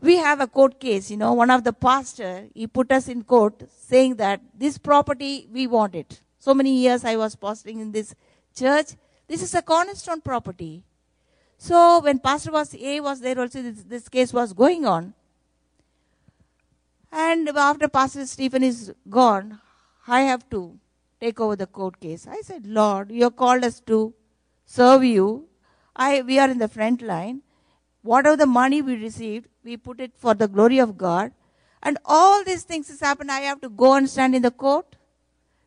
We 0.00 0.16
have 0.16 0.40
a 0.40 0.46
court 0.46 0.80
case, 0.80 1.10
you 1.10 1.16
know, 1.16 1.34
one 1.34 1.50
of 1.50 1.62
the 1.62 1.72
pastor, 1.72 2.46
he 2.54 2.66
put 2.66 2.90
us 2.90 3.06
in 3.08 3.22
court 3.22 3.62
saying 3.70 4.16
that 4.16 4.40
this 4.54 4.78
property, 4.78 5.46
we 5.52 5.66
want 5.66 5.94
it. 5.94 6.22
So 6.38 6.54
many 6.54 6.78
years 6.78 7.04
I 7.04 7.16
was 7.16 7.36
pastoring 7.36 7.82
in 7.82 7.92
this 7.92 8.14
church. 8.56 8.92
This 9.28 9.42
is 9.42 9.54
a 9.54 9.60
cornerstone 9.60 10.22
property. 10.22 10.84
So 11.62 12.00
when 12.00 12.20
Pastor 12.20 12.52
was 12.52 12.74
A 12.74 13.00
was 13.00 13.20
there 13.20 13.38
also, 13.38 13.60
this, 13.60 13.82
this 13.82 14.08
case 14.08 14.32
was 14.32 14.54
going 14.54 14.86
on. 14.86 15.12
And 17.12 17.50
after 17.50 17.86
Pastor 17.86 18.24
Stephen 18.24 18.62
is 18.62 18.94
gone, 19.10 19.60
I 20.08 20.22
have 20.22 20.48
to 20.48 20.78
take 21.20 21.38
over 21.38 21.56
the 21.56 21.66
court 21.66 22.00
case. 22.00 22.26
I 22.26 22.40
said, 22.40 22.66
Lord, 22.66 23.10
you 23.10 23.24
have 23.24 23.36
called 23.36 23.62
us 23.62 23.78
to 23.80 24.14
serve 24.64 25.04
you. 25.04 25.48
I, 25.94 26.22
we 26.22 26.38
are 26.38 26.48
in 26.48 26.56
the 26.56 26.66
front 26.66 27.02
line. 27.02 27.42
Whatever 28.00 28.38
the 28.38 28.46
money 28.46 28.80
we 28.80 28.96
received, 28.96 29.46
we 29.62 29.76
put 29.76 30.00
it 30.00 30.12
for 30.16 30.32
the 30.32 30.48
glory 30.48 30.78
of 30.78 30.96
God. 30.96 31.30
And 31.82 31.98
all 32.06 32.42
these 32.42 32.62
things 32.62 32.88
has 32.88 33.00
happened. 33.00 33.30
I 33.30 33.40
have 33.40 33.60
to 33.60 33.68
go 33.68 33.96
and 33.96 34.08
stand 34.08 34.34
in 34.34 34.40
the 34.40 34.50
court. 34.50 34.96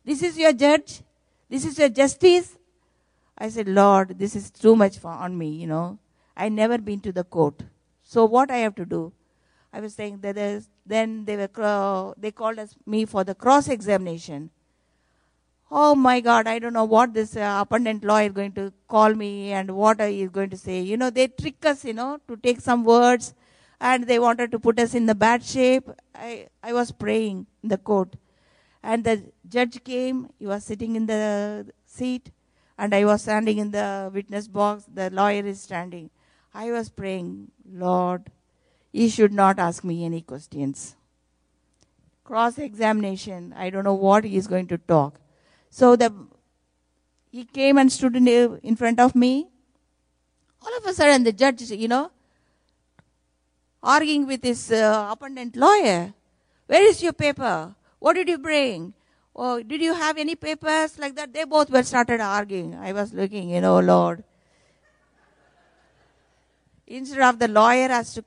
This 0.04 0.24
is 0.24 0.36
your 0.36 0.52
judge. 0.52 1.02
This 1.48 1.64
is 1.64 1.78
your 1.78 1.88
justice. 1.88 2.58
I 3.36 3.48
said, 3.48 3.68
Lord, 3.68 4.18
this 4.18 4.36
is 4.36 4.50
too 4.50 4.76
much 4.76 4.98
for, 4.98 5.08
on 5.08 5.36
me, 5.36 5.48
you 5.48 5.66
know. 5.66 5.98
I 6.36 6.48
never 6.48 6.78
been 6.78 7.00
to 7.00 7.12
the 7.12 7.24
court. 7.24 7.62
So 8.02 8.24
what 8.24 8.50
I 8.50 8.58
have 8.58 8.74
to 8.76 8.84
do? 8.84 9.12
I 9.72 9.80
was 9.80 9.94
saying 9.94 10.20
that 10.20 10.36
then 10.86 11.24
they 11.24 11.36
were 11.36 12.14
they 12.16 12.30
called 12.30 12.58
us 12.58 12.76
me 12.86 13.04
for 13.06 13.24
the 13.24 13.34
cross 13.34 13.68
examination. 13.68 14.50
Oh 15.70 15.94
my 15.96 16.20
God, 16.20 16.46
I 16.46 16.60
don't 16.60 16.74
know 16.74 16.84
what 16.84 17.14
this 17.14 17.36
uh, 17.36 17.64
lawyer 17.70 18.26
is 18.26 18.32
going 18.32 18.52
to 18.52 18.72
call 18.86 19.14
me 19.14 19.50
and 19.52 19.72
what 19.72 20.00
he 20.00 20.22
is 20.22 20.30
going 20.30 20.50
to 20.50 20.56
say. 20.56 20.80
You 20.80 20.96
know, 20.96 21.10
they 21.10 21.26
trick 21.26 21.64
us, 21.66 21.84
you 21.84 21.94
know, 21.94 22.20
to 22.28 22.36
take 22.36 22.60
some 22.60 22.84
words 22.84 23.34
and 23.80 24.06
they 24.06 24.20
wanted 24.20 24.52
to 24.52 24.60
put 24.60 24.78
us 24.78 24.94
in 24.94 25.06
the 25.06 25.14
bad 25.14 25.42
shape. 25.42 25.90
I, 26.14 26.46
I 26.62 26.72
was 26.72 26.92
praying 26.92 27.46
in 27.62 27.70
the 27.70 27.78
court 27.78 28.14
and 28.82 29.02
the 29.02 29.24
judge 29.48 29.82
came. 29.82 30.28
He 30.38 30.46
was 30.46 30.62
sitting 30.62 30.94
in 30.94 31.06
the 31.06 31.66
seat 31.84 32.30
and 32.76 32.94
I 32.94 33.04
was 33.04 33.22
standing 33.22 33.58
in 33.58 33.70
the 33.70 34.10
witness 34.12 34.48
box. 34.48 34.84
The 34.92 35.10
lawyer 35.10 35.44
is 35.44 35.60
standing. 35.60 36.10
I 36.52 36.70
was 36.70 36.88
praying, 36.88 37.50
Lord, 37.70 38.30
he 38.92 39.08
should 39.08 39.32
not 39.32 39.58
ask 39.58 39.84
me 39.84 40.04
any 40.04 40.22
questions. 40.22 40.96
Cross 42.22 42.58
examination, 42.58 43.52
I 43.56 43.70
don't 43.70 43.84
know 43.84 43.94
what 43.94 44.24
he 44.24 44.36
is 44.36 44.46
going 44.46 44.66
to 44.68 44.78
talk. 44.78 45.20
So 45.70 45.96
the 45.96 46.12
he 47.30 47.44
came 47.44 47.78
and 47.78 47.90
stood 47.90 48.14
in, 48.14 48.28
in 48.28 48.76
front 48.76 49.00
of 49.00 49.16
me. 49.16 49.48
All 50.62 50.76
of 50.78 50.86
a 50.86 50.94
sudden, 50.94 51.24
the 51.24 51.32
judge, 51.32 51.62
you 51.62 51.88
know, 51.88 52.12
arguing 53.82 54.24
with 54.24 54.44
his 54.44 54.70
uh, 54.70 55.08
opponent 55.10 55.56
lawyer. 55.56 56.14
Where 56.68 56.86
is 56.88 57.02
your 57.02 57.12
paper? 57.12 57.74
What 57.98 58.14
did 58.14 58.28
you 58.28 58.38
bring? 58.38 58.94
Oh, 59.36 59.62
did 59.62 59.80
you 59.80 59.94
have 59.94 60.16
any 60.16 60.36
papers 60.36 60.98
like 60.98 61.16
that? 61.16 61.32
They 61.32 61.44
both 61.44 61.70
were 61.70 61.82
started 61.82 62.20
arguing. 62.20 62.74
I 62.76 62.92
was 62.92 63.12
looking, 63.12 63.50
you 63.50 63.60
know, 63.60 63.80
Lord. 63.80 64.22
Instead 66.86 67.20
of 67.20 67.38
the 67.38 67.48
lawyer 67.48 67.88
has 67.88 68.14
to 68.14 68.24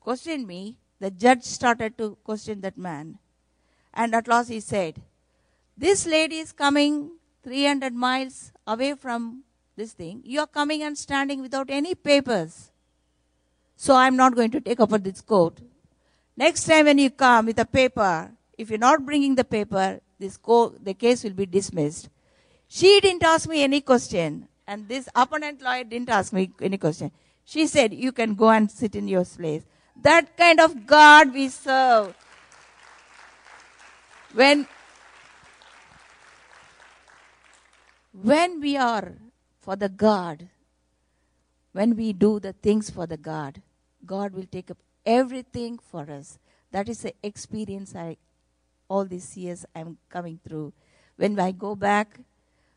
question 0.00 0.46
me, 0.46 0.76
the 0.98 1.10
judge 1.10 1.44
started 1.44 1.96
to 1.98 2.16
question 2.24 2.60
that 2.62 2.76
man. 2.76 3.18
And 3.94 4.14
at 4.14 4.26
last 4.26 4.48
he 4.48 4.60
said, 4.60 5.00
this 5.76 6.06
lady 6.06 6.38
is 6.38 6.52
coming 6.52 7.12
300 7.44 7.94
miles 7.94 8.52
away 8.66 8.94
from 8.94 9.44
this 9.76 9.92
thing. 9.92 10.22
You 10.24 10.40
are 10.40 10.46
coming 10.46 10.82
and 10.82 10.96
standing 10.96 11.42
without 11.42 11.70
any 11.70 11.94
papers. 11.94 12.72
So 13.76 13.94
I'm 13.94 14.16
not 14.16 14.34
going 14.34 14.50
to 14.52 14.60
take 14.60 14.80
up 14.80 14.90
this 15.02 15.20
court. 15.20 15.60
Next 16.36 16.64
time 16.64 16.86
when 16.86 16.98
you 16.98 17.10
come 17.10 17.46
with 17.46 17.58
a 17.58 17.66
paper, 17.66 18.32
if 18.56 18.70
you're 18.70 18.78
not 18.78 19.04
bringing 19.04 19.34
the 19.34 19.44
paper, 19.44 20.00
this 20.18 20.36
co- 20.36 20.74
the 20.82 20.94
case 20.94 21.24
will 21.24 21.32
be 21.32 21.46
dismissed. 21.46 22.08
She 22.68 23.00
didn't 23.00 23.22
ask 23.22 23.48
me 23.48 23.62
any 23.62 23.80
question, 23.80 24.48
and 24.66 24.88
this 24.88 25.08
opponent 25.14 25.62
lawyer 25.62 25.84
didn't 25.84 26.08
ask 26.08 26.32
me 26.32 26.50
any 26.60 26.78
question. 26.78 27.12
She 27.44 27.66
said, 27.66 27.94
You 27.94 28.12
can 28.12 28.34
go 28.34 28.50
and 28.50 28.70
sit 28.70 28.96
in 28.96 29.08
your 29.08 29.24
place. 29.24 29.64
That 30.02 30.36
kind 30.36 30.60
of 30.60 30.86
God 30.86 31.32
we 31.32 31.48
serve. 31.48 32.14
When 34.34 34.66
when 38.22 38.60
we 38.60 38.76
are 38.76 39.12
for 39.60 39.76
the 39.76 39.88
God, 39.88 40.48
when 41.72 41.94
we 41.96 42.12
do 42.12 42.40
the 42.40 42.52
things 42.54 42.88
for 42.90 43.06
the 43.06 43.16
God, 43.16 43.62
God 44.04 44.32
will 44.32 44.46
take 44.50 44.70
up 44.70 44.78
everything 45.04 45.78
for 45.78 46.10
us. 46.10 46.38
That 46.72 46.88
is 46.88 47.02
the 47.02 47.14
experience 47.22 47.94
I, 47.94 48.16
all 48.88 49.04
these 49.04 49.36
years 49.36 49.64
I'm 49.74 49.98
coming 50.08 50.38
through. 50.46 50.72
When 51.16 51.38
I 51.38 51.52
go 51.52 51.74
back, 51.74 52.20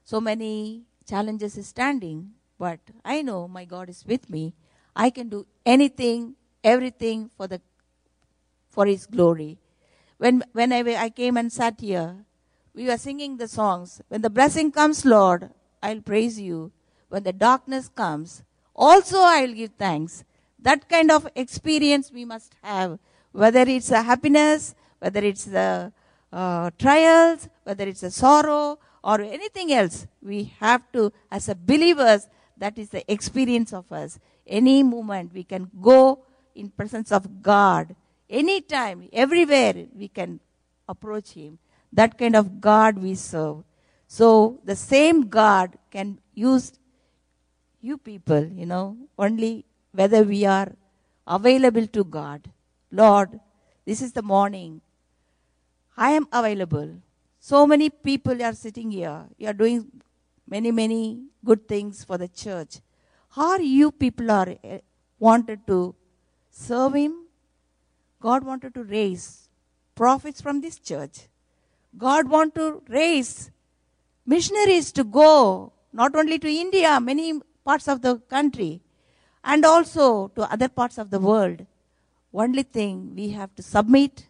so 0.04 0.20
many 0.20 0.84
challenges 1.08 1.58
is 1.58 1.68
standing, 1.68 2.32
but 2.58 2.80
I 3.04 3.22
know 3.22 3.48
my 3.48 3.66
God 3.66 3.90
is 3.90 4.06
with 4.06 4.30
me. 4.30 4.54
I 4.96 5.10
can 5.10 5.30
do 5.30 5.46
anything, 5.66 6.36
everything 6.64 7.30
for 7.38 7.48
the 7.48 7.62
for 8.70 8.86
His 8.86 9.06
glory. 9.06 9.58
When 10.18 10.44
when 10.54 10.74
I, 10.74 10.80
I 10.96 11.10
came 11.10 11.38
and 11.38 11.52
sat 11.52 11.80
here, 11.80 12.26
we 12.74 12.86
were 12.86 12.98
singing 12.98 13.38
the 13.38 13.48
songs. 13.48 14.02
When 14.10 14.22
the 14.22 14.30
blessing 14.30 14.72
comes, 14.72 15.06
Lord, 15.06 15.50
I'll 15.82 16.02
praise 16.02 16.40
you. 16.40 16.72
When 17.10 17.24
the 17.24 17.34
darkness 17.34 17.90
comes, 17.90 18.44
also 18.76 19.20
I'll 19.20 19.54
give 19.54 19.72
thanks. 19.78 20.24
That 20.60 20.88
kind 20.90 21.12
of 21.12 21.28
experience 21.36 22.12
we 22.12 22.26
must 22.26 22.56
have, 22.62 23.00
whether 23.32 23.62
it's 23.62 23.92
a 23.92 24.02
happiness, 24.02 24.76
whether 25.00 25.22
it's 25.22 25.46
the 25.46 25.92
uh, 26.32 26.70
trials, 26.78 27.48
whether 27.64 27.88
it's 27.88 28.04
a 28.04 28.12
sorrow, 28.12 28.80
or 29.04 29.22
anything 29.22 29.72
else. 29.72 30.08
We 30.22 30.54
have 30.60 30.92
to, 30.94 31.12
as 31.32 31.50
a 31.50 31.56
believers, 31.56 32.28
that 32.58 32.78
is 32.78 32.90
the 32.90 33.10
experience 33.12 33.74
of 33.74 33.92
us. 33.92 34.20
Any 34.46 34.84
moment 34.84 35.34
we 35.34 35.44
can 35.44 35.70
go 35.82 36.24
in 36.56 36.70
presence 36.70 37.12
of 37.12 37.42
God. 37.42 37.96
Anytime, 38.30 39.08
everywhere 39.14 39.86
we 39.96 40.08
can 40.08 40.40
approach 40.88 41.32
Him. 41.32 41.58
That 41.94 42.18
kind 42.18 42.36
of 42.36 42.62
God 42.62 42.98
we 42.98 43.16
serve. 43.16 43.64
So 44.08 44.60
the 44.64 44.76
same 44.76 45.28
God 45.28 45.78
can 45.92 46.20
use 46.34 46.74
you 47.82 47.98
people, 47.98 48.44
you 48.44 48.66
know, 48.66 48.98
only 49.18 49.66
whether 49.94 50.24
we 50.24 50.46
are 50.46 50.72
available 51.26 51.88
to 51.88 52.04
God. 52.04 52.52
Lord, 52.92 53.40
this 53.86 54.02
is 54.02 54.12
the 54.12 54.22
morning. 54.22 54.82
I 56.08 56.12
am 56.12 56.28
available. 56.32 56.90
So 57.42 57.68
many 57.68 57.90
people 57.90 58.42
are 58.42 58.54
sitting 58.54 58.90
here. 58.92 59.26
You 59.38 59.48
are 59.50 59.58
doing 59.62 59.80
many, 60.48 60.72
many 60.72 61.24
good 61.44 61.68
things 61.68 62.06
for 62.06 62.18
the 62.18 62.30
church. 62.30 62.78
How 63.32 63.58
you 63.58 63.92
people 63.92 64.32
are 64.32 64.56
eh, 64.64 64.80
wanted 65.20 65.68
to 65.68 65.96
serve 66.50 66.94
Him? 66.94 67.26
God 68.22 68.46
wanted 68.46 68.74
to 68.76 68.84
raise 68.84 69.50
prophets 69.94 70.42
from 70.42 70.62
this 70.62 70.80
church. 70.80 71.28
God 71.98 72.30
want 72.30 72.56
to 72.56 72.82
raise 72.88 73.52
missionaries 74.26 74.94
to 74.94 75.04
go 75.04 75.74
not 75.92 76.16
only 76.16 76.40
to 76.40 76.48
India, 76.48 76.98
many 77.02 77.42
parts 77.66 77.90
of 77.90 78.02
the 78.02 78.20
country, 78.36 78.82
and 79.44 79.66
also 79.66 80.30
to 80.30 80.50
other 80.50 80.70
parts 80.70 80.98
of 80.98 81.10
the 81.10 81.20
world. 81.20 81.66
Only 82.34 82.64
thing 82.64 83.16
we 83.16 83.32
have 83.32 83.54
to 83.56 83.64
submit 83.64 84.28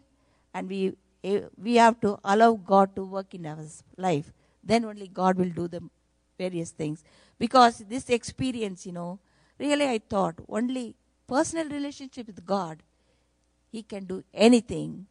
and 0.52 0.68
we 0.68 0.96
Eh, 1.22 1.40
we 1.62 1.74
have 1.76 2.00
to 2.00 2.18
allow 2.24 2.52
God 2.54 2.94
to 2.96 3.04
work 3.04 3.34
in 3.34 3.46
our 3.46 3.64
life. 3.96 4.32
Then 4.62 4.84
only 4.84 5.08
God 5.08 5.36
will 5.36 5.50
do 5.50 5.68
the 5.68 5.82
various 6.38 6.70
things. 6.70 7.04
Because 7.38 7.78
this 7.88 8.08
experience, 8.08 8.86
you 8.86 8.92
know, 8.92 9.18
really 9.58 9.86
I 9.86 9.98
thought 9.98 10.36
only 10.48 10.94
personal 11.26 11.68
relationship 11.68 12.26
with 12.26 12.44
God, 12.46 12.82
He 13.70 13.82
can 13.82 14.04
do 14.04 14.24
anything. 14.32 15.06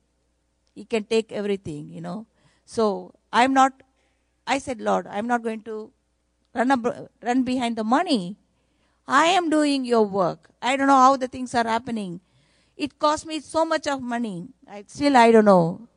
He 0.75 0.85
can 0.85 1.03
take 1.03 1.31
everything, 1.31 1.89
you 1.89 2.01
know. 2.01 2.25
So 2.65 3.13
I'm 3.33 3.53
not, 3.53 3.73
I 4.47 4.59
said, 4.59 4.81
Lord, 4.81 5.07
I'm 5.07 5.27
not 5.27 5.43
going 5.43 5.61
to 5.63 5.91
run, 6.53 6.71
ab- 6.71 7.09
run 7.21 7.43
behind 7.43 7.75
the 7.75 7.83
money. 7.83 8.37
I 9.07 9.25
am 9.27 9.49
doing 9.49 9.85
your 9.85 10.03
work. 10.03 10.49
I 10.61 10.77
don't 10.77 10.87
know 10.87 10.95
how 10.95 11.17
the 11.17 11.27
things 11.27 11.55
are 11.55 11.67
happening. 11.67 12.21
It 12.77 12.97
cost 12.99 13.25
me 13.25 13.39
so 13.39 13.65
much 13.65 13.87
of 13.87 14.01
money. 14.01 14.47
I, 14.69 14.83
still, 14.87 15.17
I 15.17 15.31
don't 15.31 15.45
know. 15.45 15.88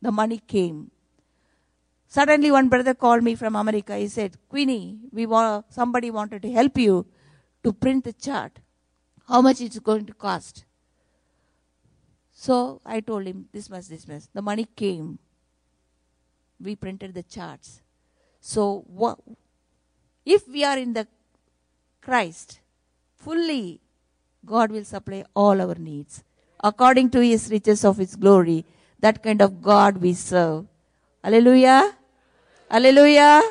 The 0.00 0.12
money 0.12 0.38
came. 0.38 0.90
Suddenly, 2.06 2.50
one 2.50 2.68
brother 2.68 2.94
called 2.94 3.22
me 3.22 3.34
from 3.34 3.54
America. 3.54 3.96
He 3.96 4.08
said, 4.08 4.36
Queenie, 4.48 4.98
we 5.12 5.26
want, 5.26 5.66
somebody 5.70 6.10
wanted 6.10 6.42
to 6.42 6.50
help 6.50 6.78
you 6.78 7.06
to 7.62 7.72
print 7.72 8.04
the 8.04 8.12
chart. 8.12 8.60
How 9.28 9.42
much 9.42 9.60
it's 9.60 9.78
going 9.78 10.06
to 10.06 10.14
cost? 10.14 10.64
So 12.32 12.80
I 12.86 13.00
told 13.00 13.26
him, 13.26 13.48
this 13.52 13.68
much, 13.68 13.88
this 13.88 14.08
much. 14.08 14.22
The 14.32 14.40
money 14.40 14.66
came. 14.76 15.18
We 16.60 16.76
printed 16.76 17.12
the 17.14 17.22
charts. 17.24 17.82
So 18.40 18.84
what, 18.86 19.18
if 20.24 20.48
we 20.48 20.64
are 20.64 20.78
in 20.78 20.92
the 20.92 21.06
Christ 22.00 22.60
fully, 23.16 23.80
God 24.46 24.70
will 24.70 24.84
supply 24.84 25.24
all 25.34 25.60
our 25.60 25.74
needs 25.74 26.24
according 26.62 27.10
to 27.10 27.20
his 27.20 27.50
riches 27.50 27.84
of 27.84 27.98
his 27.98 28.16
glory. 28.16 28.64
That 29.00 29.22
kind 29.22 29.40
of 29.42 29.62
God 29.62 29.98
we 29.98 30.14
serve. 30.14 30.66
Hallelujah. 31.22 31.94
Hallelujah. 32.70 33.42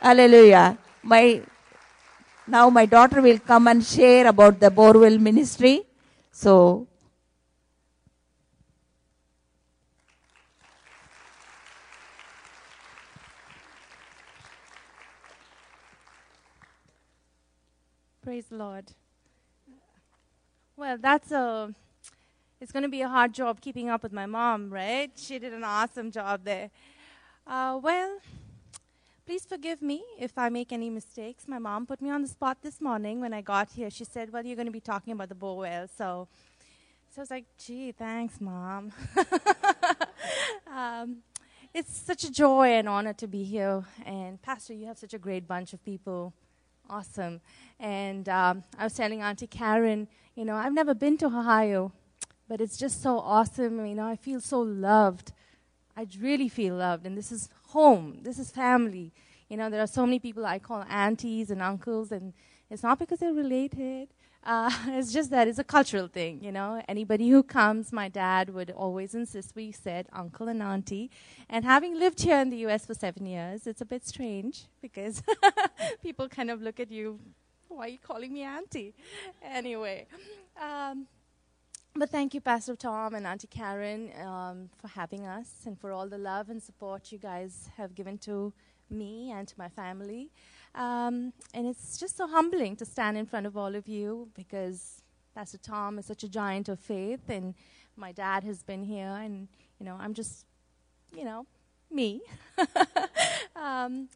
Hallelujah. 0.00 0.78
My 1.02 1.42
now 2.46 2.68
my 2.70 2.86
daughter 2.86 3.20
will 3.22 3.38
come 3.38 3.68
and 3.68 3.84
share 3.84 4.26
about 4.26 4.60
the 4.60 4.70
Borewell 4.70 5.18
ministry. 5.18 5.82
So 6.30 6.86
Praise 18.22 18.52
Lord. 18.52 18.92
Well, 20.76 20.96
that's 20.96 21.32
a. 21.32 21.74
It's 22.62 22.70
going 22.70 22.84
to 22.84 22.88
be 22.88 23.02
a 23.02 23.08
hard 23.08 23.32
job 23.32 23.60
keeping 23.60 23.88
up 23.90 24.04
with 24.04 24.12
my 24.12 24.24
mom, 24.24 24.70
right? 24.70 25.10
She 25.16 25.40
did 25.40 25.52
an 25.52 25.64
awesome 25.64 26.12
job 26.12 26.44
there. 26.44 26.70
Uh, 27.44 27.80
well, 27.82 28.20
please 29.26 29.44
forgive 29.44 29.82
me 29.82 30.04
if 30.16 30.38
I 30.38 30.48
make 30.48 30.70
any 30.70 30.88
mistakes. 30.88 31.48
My 31.48 31.58
mom 31.58 31.86
put 31.86 32.00
me 32.00 32.08
on 32.08 32.22
the 32.22 32.28
spot 32.28 32.58
this 32.62 32.80
morning 32.80 33.20
when 33.20 33.34
I 33.34 33.40
got 33.40 33.72
here. 33.72 33.90
She 33.90 34.04
said, 34.04 34.32
"Well, 34.32 34.46
you're 34.46 34.54
going 34.54 34.66
to 34.66 34.72
be 34.72 34.78
talking 34.78 35.12
about 35.12 35.28
the 35.28 35.34
Borewell," 35.34 35.88
so. 35.98 36.28
So 37.10 37.18
I 37.18 37.22
was 37.22 37.30
like, 37.32 37.46
"Gee, 37.58 37.90
thanks, 37.90 38.40
mom." 38.40 38.92
um, 40.72 41.16
it's 41.74 41.98
such 41.98 42.22
a 42.22 42.30
joy 42.30 42.68
and 42.74 42.88
honor 42.88 43.14
to 43.14 43.26
be 43.26 43.42
here. 43.42 43.82
And 44.06 44.40
Pastor, 44.40 44.72
you 44.72 44.86
have 44.86 44.98
such 44.98 45.14
a 45.14 45.18
great 45.18 45.48
bunch 45.48 45.72
of 45.72 45.84
people 45.84 46.32
awesome. 46.88 47.40
And 47.80 48.28
um, 48.28 48.62
I 48.78 48.84
was 48.84 48.94
telling 48.94 49.22
Auntie 49.22 49.46
Karen, 49.46 50.06
you 50.36 50.44
know, 50.44 50.54
I've 50.54 50.74
never 50.74 50.94
been 50.94 51.16
to 51.18 51.26
Ohio, 51.26 51.92
but 52.48 52.60
it's 52.60 52.76
just 52.76 53.02
so 53.02 53.18
awesome. 53.18 53.84
You 53.86 53.94
know, 53.94 54.06
I 54.06 54.16
feel 54.16 54.40
so 54.40 54.60
loved. 54.60 55.32
I 55.96 56.06
really 56.20 56.48
feel 56.48 56.76
loved, 56.76 57.06
and 57.06 57.16
this 57.16 57.30
is 57.30 57.48
home. 57.68 58.18
This 58.22 58.38
is 58.38 58.50
family. 58.50 59.12
You 59.48 59.56
know, 59.58 59.68
there 59.68 59.82
are 59.82 59.86
so 59.86 60.06
many 60.06 60.18
people 60.18 60.46
I 60.46 60.58
call 60.58 60.84
aunties 60.88 61.50
and 61.50 61.60
uncles, 61.60 62.10
and 62.12 62.32
it's 62.70 62.82
not 62.82 62.98
because 62.98 63.18
they're 63.18 63.34
related. 63.34 64.08
Uh, 64.44 64.70
it's 64.88 65.12
just 65.12 65.30
that 65.30 65.46
it's 65.46 65.58
a 65.58 65.64
cultural 65.64 66.08
thing, 66.08 66.42
you 66.42 66.50
know. 66.50 66.82
Anybody 66.88 67.28
who 67.28 67.42
comes, 67.42 67.92
my 67.92 68.08
dad 68.08 68.50
would 68.50 68.70
always 68.70 69.14
insist 69.14 69.54
we 69.54 69.70
said 69.70 70.08
uncle 70.12 70.48
and 70.48 70.62
auntie. 70.62 71.10
And 71.48 71.64
having 71.64 71.98
lived 71.98 72.22
here 72.22 72.38
in 72.38 72.50
the 72.50 72.56
U.S. 72.58 72.86
for 72.86 72.94
seven 72.94 73.26
years, 73.26 73.66
it's 73.66 73.80
a 73.80 73.86
bit 73.86 74.06
strange 74.06 74.64
because 74.80 75.22
people 76.02 76.28
kind 76.28 76.50
of 76.50 76.62
look 76.62 76.80
at 76.80 76.90
you, 76.90 77.20
why 77.68 77.84
are 77.84 77.88
you 77.88 77.98
calling 77.98 78.32
me 78.32 78.42
auntie? 78.42 78.94
Anyway. 79.42 80.06
Um, 80.60 81.06
but 81.94 82.10
thank 82.10 82.34
you, 82.34 82.40
Pastor 82.40 82.74
Tom 82.74 83.14
and 83.14 83.26
Auntie 83.26 83.46
Karen, 83.46 84.10
um, 84.24 84.70
for 84.80 84.88
having 84.88 85.26
us 85.26 85.50
and 85.66 85.78
for 85.78 85.92
all 85.92 86.08
the 86.08 86.18
love 86.18 86.48
and 86.48 86.62
support 86.62 87.12
you 87.12 87.18
guys 87.18 87.68
have 87.76 87.94
given 87.94 88.18
to 88.18 88.52
me 88.90 89.30
and 89.30 89.46
to 89.48 89.54
my 89.58 89.68
family. 89.68 90.30
Um, 90.74 91.32
and 91.52 91.66
it's 91.66 91.98
just 91.98 92.16
so 92.16 92.26
humbling 92.26 92.76
to 92.76 92.84
stand 92.84 93.18
in 93.18 93.26
front 93.26 93.46
of 93.46 93.56
all 93.56 93.74
of 93.74 93.88
you 93.88 94.28
because 94.34 95.02
Pastor 95.34 95.58
Tom 95.58 95.98
is 95.98 96.06
such 96.06 96.24
a 96.24 96.28
giant 96.28 96.68
of 96.68 96.78
faith, 96.78 97.28
and 97.28 97.54
my 97.96 98.12
dad 98.12 98.44
has 98.44 98.62
been 98.62 98.84
here, 98.84 99.08
and 99.08 99.48
you 99.78 99.86
know, 99.86 99.96
I'm 99.98 100.14
just, 100.14 100.46
you 101.16 101.24
know, 101.24 101.46
me. 101.90 102.22
um, 103.56 104.08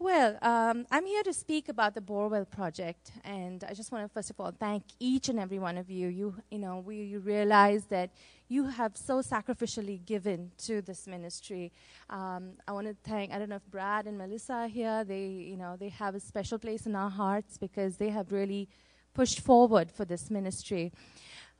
well, 0.00 0.38
um, 0.40 0.86
I'm 0.90 1.04
here 1.04 1.22
to 1.24 1.32
speak 1.34 1.68
about 1.68 1.94
the 1.94 2.00
Borewell 2.00 2.48
project, 2.48 3.12
and 3.22 3.62
I 3.68 3.74
just 3.74 3.92
want 3.92 4.02
to 4.02 4.08
first 4.08 4.30
of 4.30 4.40
all 4.40 4.50
thank 4.50 4.82
each 4.98 5.28
and 5.28 5.38
every 5.38 5.58
one 5.58 5.76
of 5.76 5.90
you. 5.90 6.08
You, 6.08 6.34
you 6.50 6.58
know, 6.58 6.82
we 6.84 7.02
you 7.02 7.18
realize 7.18 7.84
that 7.90 8.08
you 8.48 8.64
have 8.64 8.96
so 8.96 9.20
sacrificially 9.20 10.02
given 10.06 10.52
to 10.64 10.80
this 10.80 11.06
ministry. 11.06 11.70
Um, 12.08 12.52
I 12.66 12.72
want 12.72 12.86
to 12.86 12.96
thank. 13.04 13.30
I 13.30 13.38
don't 13.38 13.50
know 13.50 13.56
if 13.56 13.70
Brad 13.70 14.06
and 14.06 14.16
Melissa 14.16 14.54
are 14.54 14.68
here. 14.68 15.04
They, 15.04 15.26
you 15.26 15.58
know, 15.58 15.76
they 15.78 15.90
have 15.90 16.14
a 16.14 16.20
special 16.20 16.58
place 16.58 16.86
in 16.86 16.96
our 16.96 17.10
hearts 17.10 17.58
because 17.58 17.98
they 17.98 18.08
have 18.08 18.32
really 18.32 18.70
pushed 19.12 19.40
forward 19.40 19.92
for 19.92 20.06
this 20.06 20.30
ministry. 20.30 20.92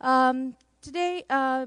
Um, 0.00 0.56
today, 0.80 1.24
uh, 1.28 1.66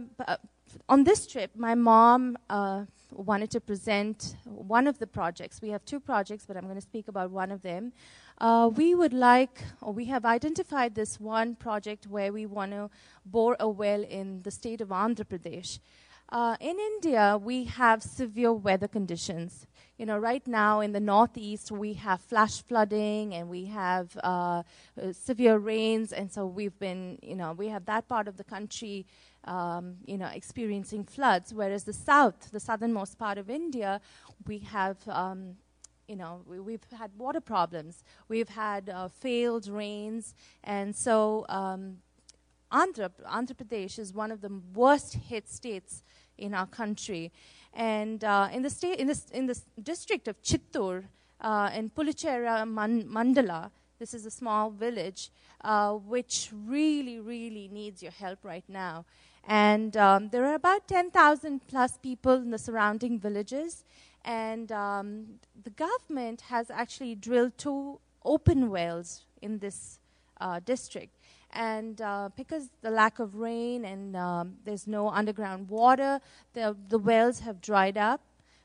on 0.90 1.04
this 1.04 1.28
trip, 1.28 1.52
my 1.56 1.76
mom. 1.76 2.36
Uh, 2.50 2.86
wanted 3.16 3.52
to 3.52 3.62
present 3.62 4.36
one 4.46 4.88
of 4.88 5.00
the 5.00 5.08
projects. 5.08 5.62
We 5.62 5.70
have 5.70 5.86
two 5.86 6.00
projects, 6.00 6.46
but 6.46 6.58
I'm 6.58 6.64
going 6.64 6.76
to 6.76 6.82
speak 6.82 7.08
about 7.08 7.32
one 7.32 7.52
of 7.52 7.62
them. 7.62 7.94
Uh, 8.40 8.70
we 8.74 8.96
would 8.96 9.14
like, 9.14 9.64
or 9.82 9.94
we 9.94 10.06
have 10.06 10.26
identified 10.26 10.96
this 10.96 11.20
one 11.20 11.56
project 11.56 12.08
where 12.08 12.34
we 12.34 12.46
want 12.46 12.72
to 12.72 12.90
bore 13.26 13.56
a 13.60 13.70
well 13.70 14.04
in 14.04 14.42
the 14.42 14.52
state 14.52 14.82
of 14.82 14.90
Andhra 14.90 15.26
Pradesh. 15.26 15.80
Uh, 16.30 16.56
in 16.60 16.80
India, 16.80 17.40
we 17.42 17.66
have 17.66 18.02
severe 18.02 18.54
weather 18.54 18.88
conditions. 18.88 19.68
You 19.98 20.08
know, 20.08 20.18
right 20.18 20.46
now 20.48 20.80
in 20.80 20.92
the 20.92 21.00
northeast, 21.00 21.72
we 21.72 21.94
have 21.94 22.22
flash 22.22 22.64
flooding 22.64 23.36
and 23.36 23.50
we 23.50 23.66
have 23.66 24.18
uh, 24.24 24.64
uh 25.00 25.14
severe 25.14 25.58
rains, 25.58 26.12
and 26.12 26.32
so 26.32 26.48
we've 26.48 26.78
been, 26.80 27.20
you 27.22 27.36
know, 27.36 27.54
we 27.54 27.68
have 27.68 27.86
that 27.86 28.08
part 28.08 28.28
of 28.28 28.38
the 28.38 28.44
country 28.44 29.06
um, 29.46 29.96
you 30.06 30.18
know, 30.18 30.28
experiencing 30.28 31.04
floods, 31.04 31.54
whereas 31.54 31.84
the 31.84 31.94
south, 31.94 32.52
the 32.52 32.60
southernmost 32.60 33.18
part 33.18 33.38
of 33.38 33.50
India, 33.50 34.02
we 34.48 34.60
have, 34.60 34.98
um, 35.08 35.56
you 36.08 36.16
know, 36.16 36.42
we, 36.48 36.74
have 36.74 37.00
had 37.00 37.12
water 37.18 37.42
problems. 37.42 38.04
We've 38.28 38.50
had 38.50 38.90
uh, 38.90 39.10
failed 39.10 39.68
rains, 39.68 40.34
and 40.64 40.96
so 40.96 41.46
um, 41.50 41.98
Andhra, 42.72 43.12
Andhra 43.26 43.56
Pradesh 43.56 44.00
is 44.00 44.14
one 44.14 44.32
of 44.32 44.42
the 44.42 44.52
worst 44.74 45.14
hit 45.16 45.50
states 45.50 46.04
in 46.38 46.54
our 46.54 46.68
country. 46.68 47.32
And 47.74 48.24
uh, 48.24 48.50
in 48.52 48.62
the 48.62 48.70
state, 48.70 49.00
in 49.00 49.14
in 49.32 49.48
the 49.48 49.60
district 49.82 50.28
of 50.28 50.42
Chittoor, 50.42 51.06
uh, 51.42 51.70
in 51.76 51.90
Pulichera 51.90 52.68
Man- 52.68 53.08
Mandala, 53.08 53.72
this 54.00 54.14
is 54.14 54.26
a 54.26 54.32
small 54.32 54.70
village 54.70 55.32
uh, 55.64 55.94
which 55.94 56.50
really, 56.66 57.20
really 57.20 57.70
needs 57.72 58.02
your 58.02 58.12
help 58.12 58.40
right 58.44 58.66
now. 58.68 59.06
And 59.46 59.98
um, 59.98 60.30
there 60.30 60.46
are 60.46 60.56
about 60.56 60.88
10,000 60.88 61.68
plus 61.68 61.98
people 61.98 62.34
in 62.34 62.52
the 62.52 62.58
surrounding 62.58 63.20
villages. 63.20 63.84
And 64.24 64.72
um, 64.72 65.26
the 65.64 65.72
government 65.72 66.42
has 66.42 66.70
actually 66.70 67.16
drilled 67.16 67.58
two 67.58 68.00
open 68.24 68.70
wells 68.70 69.26
in 69.42 69.60
this 69.60 70.00
uh, 70.40 70.60
district. 70.64 71.18
And 71.52 72.02
uh, 72.02 72.30
because 72.36 72.70
the 72.82 72.90
lack 72.90 73.20
of 73.20 73.36
rain 73.36 73.86
and 73.86 74.16
um, 74.16 74.56
there's 74.66 74.88
no 74.88 75.10
underground 75.10 75.70
water, 75.70 76.20
the, 76.54 76.76
the 76.90 76.98
wells 76.98 77.42
have 77.42 77.62
dried 77.62 77.98
up. 77.98 78.22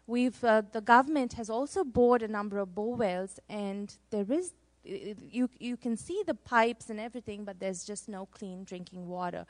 We've, 0.07 0.43
uh, 0.43 0.63
the 0.73 0.81
government 0.81 1.35
has 1.35 1.51
also 1.51 1.85
bored 1.85 2.23
a 2.23 2.29
number 2.29 2.59
of 2.59 2.75
bore 2.75 2.95
wells, 2.95 3.39
and 3.47 3.95
there 4.09 4.25
is, 4.33 4.55
you, 4.83 5.51
you 5.59 5.77
can 5.77 5.99
see 5.99 6.23
the 6.27 6.33
pipes 6.33 6.89
and 6.89 6.99
everything, 6.99 7.45
but 7.45 7.61
there's 7.61 7.85
just 7.85 8.09
no 8.09 8.25
clean 8.25 8.65
drinking 8.65 9.07
water. 9.07 9.45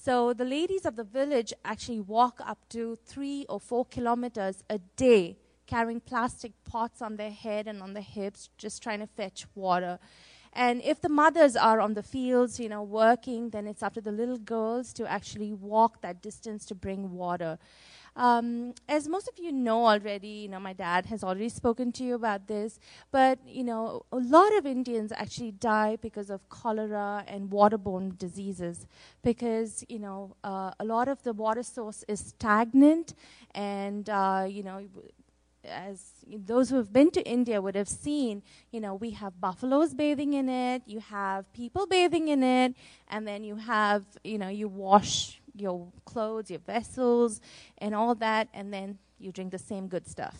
So 0.00 0.32
the 0.32 0.44
ladies 0.44 0.86
of 0.86 0.94
the 0.94 1.02
village 1.02 1.52
actually 1.64 1.98
walk 1.98 2.40
up 2.46 2.68
to 2.68 2.96
three 3.04 3.44
or 3.48 3.58
four 3.58 3.84
kilometers 3.84 4.62
a 4.70 4.78
day 4.96 5.36
carrying 5.66 6.00
plastic 6.00 6.52
pots 6.64 7.02
on 7.02 7.16
their 7.16 7.32
head 7.32 7.66
and 7.66 7.82
on 7.82 7.94
their 7.94 8.02
hips, 8.02 8.48
just 8.56 8.80
trying 8.80 9.00
to 9.00 9.08
fetch 9.08 9.44
water. 9.56 9.98
And 10.52 10.80
if 10.82 11.00
the 11.00 11.08
mothers 11.08 11.56
are 11.56 11.80
on 11.80 11.94
the 11.94 12.02
fields, 12.02 12.60
you 12.60 12.68
know, 12.68 12.82
working, 12.82 13.50
then 13.50 13.66
it's 13.66 13.82
up 13.82 13.94
to 13.94 14.00
the 14.00 14.12
little 14.12 14.38
girls 14.38 14.92
to 14.94 15.10
actually 15.10 15.52
walk 15.52 16.00
that 16.02 16.22
distance 16.22 16.64
to 16.66 16.76
bring 16.76 17.12
water. 17.12 17.58
Um, 18.16 18.74
as 18.88 19.08
most 19.08 19.28
of 19.28 19.38
you 19.38 19.52
know 19.52 19.86
already, 19.86 20.28
you 20.28 20.48
know, 20.48 20.58
my 20.58 20.72
dad 20.72 21.06
has 21.06 21.22
already 21.22 21.48
spoken 21.48 21.92
to 21.92 22.04
you 22.04 22.14
about 22.14 22.48
this, 22.48 22.80
but, 23.10 23.38
you 23.46 23.64
know, 23.64 24.04
a 24.10 24.16
lot 24.16 24.56
of 24.56 24.66
Indians 24.66 25.12
actually 25.12 25.52
die 25.52 25.96
because 26.00 26.30
of 26.30 26.48
cholera 26.48 27.24
and 27.28 27.50
waterborne 27.50 28.18
diseases 28.18 28.86
because, 29.22 29.84
you 29.88 29.98
know, 29.98 30.36
uh, 30.42 30.72
a 30.80 30.84
lot 30.84 31.08
of 31.08 31.22
the 31.22 31.32
water 31.32 31.62
source 31.62 32.04
is 32.08 32.20
stagnant 32.20 33.14
and, 33.54 34.10
uh, 34.10 34.46
you 34.48 34.62
know, 34.62 34.80
as 35.64 36.02
those 36.26 36.70
who 36.70 36.76
have 36.76 36.92
been 36.92 37.10
to 37.10 37.22
India 37.28 37.60
would 37.60 37.74
have 37.74 37.88
seen, 37.88 38.42
you 38.70 38.80
know, 38.80 38.94
we 38.94 39.10
have 39.10 39.40
buffaloes 39.40 39.94
bathing 39.94 40.32
in 40.32 40.48
it, 40.48 40.82
you 40.86 41.00
have 41.00 41.52
people 41.52 41.86
bathing 41.86 42.28
in 42.28 42.42
it, 42.42 42.74
and 43.08 43.26
then 43.26 43.44
you 43.44 43.56
have, 43.56 44.04
you 44.24 44.38
know, 44.38 44.48
you 44.48 44.68
wash 44.68 45.37
your 45.60 45.88
clothes, 46.04 46.50
your 46.50 46.60
vessels, 46.60 47.40
and 47.78 47.94
all 47.94 48.14
that, 48.16 48.48
and 48.52 48.72
then 48.72 48.98
you 49.18 49.32
drink 49.32 49.50
the 49.52 49.58
same 49.58 49.88
good 49.88 50.06
stuff. 50.06 50.36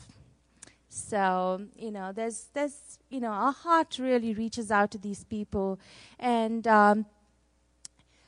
So, 0.89 1.67
you 1.77 1.91
know, 1.91 2.13
there's, 2.13 2.49
there's, 2.55 2.99
you 3.11 3.21
know, 3.21 3.29
our 3.31 3.53
heart 3.53 3.99
really 3.99 4.33
reaches 4.33 4.71
out 4.71 4.91
to 4.93 4.99
these 4.99 5.25
people. 5.25 5.79
And 6.19 6.67
um, 6.67 7.07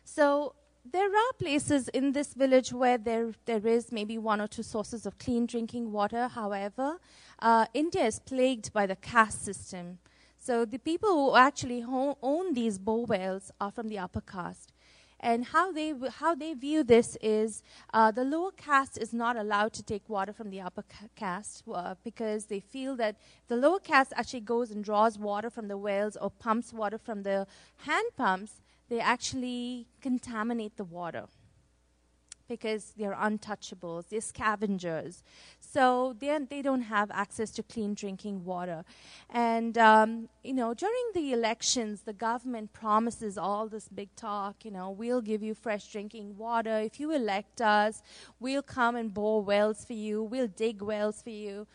so 0.05 0.55
there 0.85 1.09
are 1.09 1.33
places 1.39 1.89
in 1.89 2.13
this 2.13 2.35
village 2.35 2.73
where 2.73 2.99
there, 2.99 3.33
there 3.47 3.67
is 3.67 3.93
maybe 3.93 4.19
one 4.19 4.41
or 4.41 4.47
two 4.47 4.63
sources 4.63 5.07
of 5.07 5.19
clean 5.19 5.47
drinking 5.47 5.91
water. 5.93 6.29
However, 6.29 6.99
uh, 7.39 7.67
India 7.73 8.05
is 8.05 8.19
plagued 8.19 8.73
by 8.73 8.87
the 8.87 8.97
caste 8.97 9.43
system. 9.43 9.99
So 10.39 10.65
the 10.65 10.79
people 10.79 11.11
who 11.11 11.37
actually 11.37 11.81
ho- 11.81 12.19
own 12.23 12.55
these 12.55 12.79
borewells 12.79 13.51
are 13.61 13.71
from 13.71 13.89
the 13.89 13.99
upper 13.99 14.21
caste. 14.21 14.73
And 15.23 15.45
how 15.45 15.71
they, 15.71 15.93
how 16.19 16.35
they 16.35 16.55
view 16.55 16.83
this 16.83 17.17
is 17.21 17.63
uh, 17.93 18.11
the 18.11 18.25
lower 18.25 18.53
caste 18.53 18.97
is 18.97 19.13
not 19.13 19.37
allowed 19.37 19.75
to 19.75 19.83
take 19.83 20.09
water 20.09 20.33
from 20.33 20.49
the 20.49 20.63
upper 20.63 20.83
caste 21.15 21.63
uh, 21.73 21.95
because 22.03 22.47
they 22.47 22.61
feel 22.61 22.97
that 22.97 23.17
the 23.49 23.57
lower 23.57 23.79
caste 23.79 24.15
actually 24.17 24.41
goes 24.41 24.71
and 24.71 24.83
draws 24.83 25.19
water 25.19 25.51
from 25.51 25.69
the 25.69 25.77
wells 25.77 26.17
or 26.17 26.31
pumps 26.31 26.73
water 26.73 26.97
from 26.97 27.23
the 27.23 27.47
hand 27.79 28.07
pumps, 28.17 28.63
they 28.89 28.99
actually 28.99 29.87
contaminate 30.01 30.77
the 30.79 30.85
water 30.85 31.27
because 32.51 32.93
they're 32.99 33.15
untouchables, 33.15 34.09
they're 34.09 34.21
scavengers. 34.21 35.23
So 35.61 36.15
they 36.19 36.63
don't 36.63 36.83
have 36.83 37.11
access 37.13 37.51
to 37.53 37.63
clean 37.63 37.95
drinking 37.95 38.45
water. 38.45 38.85
And, 39.31 39.79
um, 39.79 40.29
you 40.43 40.53
know, 40.53 40.75
during 40.75 41.07
the 41.15 41.33
elections, 41.33 42.03
the 42.03 42.13
government 42.13 42.73
promises 42.73 43.39
all 43.39 43.69
this 43.69 43.89
big 43.89 44.15
talk, 44.17 44.65
you 44.65 44.73
know, 44.73 44.91
we'll 44.91 45.23
give 45.23 45.43
you 45.43 45.55
fresh 45.55 45.91
drinking 45.93 46.37
water. 46.37 46.81
If 46.81 46.99
you 46.99 47.13
elect 47.13 47.61
us, 47.61 48.03
we'll 48.41 48.63
come 48.63 48.97
and 48.97 49.15
bore 49.15 49.43
wells 49.43 49.85
for 49.85 49.95
you, 49.95 50.23
we'll 50.23 50.49
dig 50.49 50.83
wells 50.83 51.23
for 51.23 51.31
you. 51.31 51.69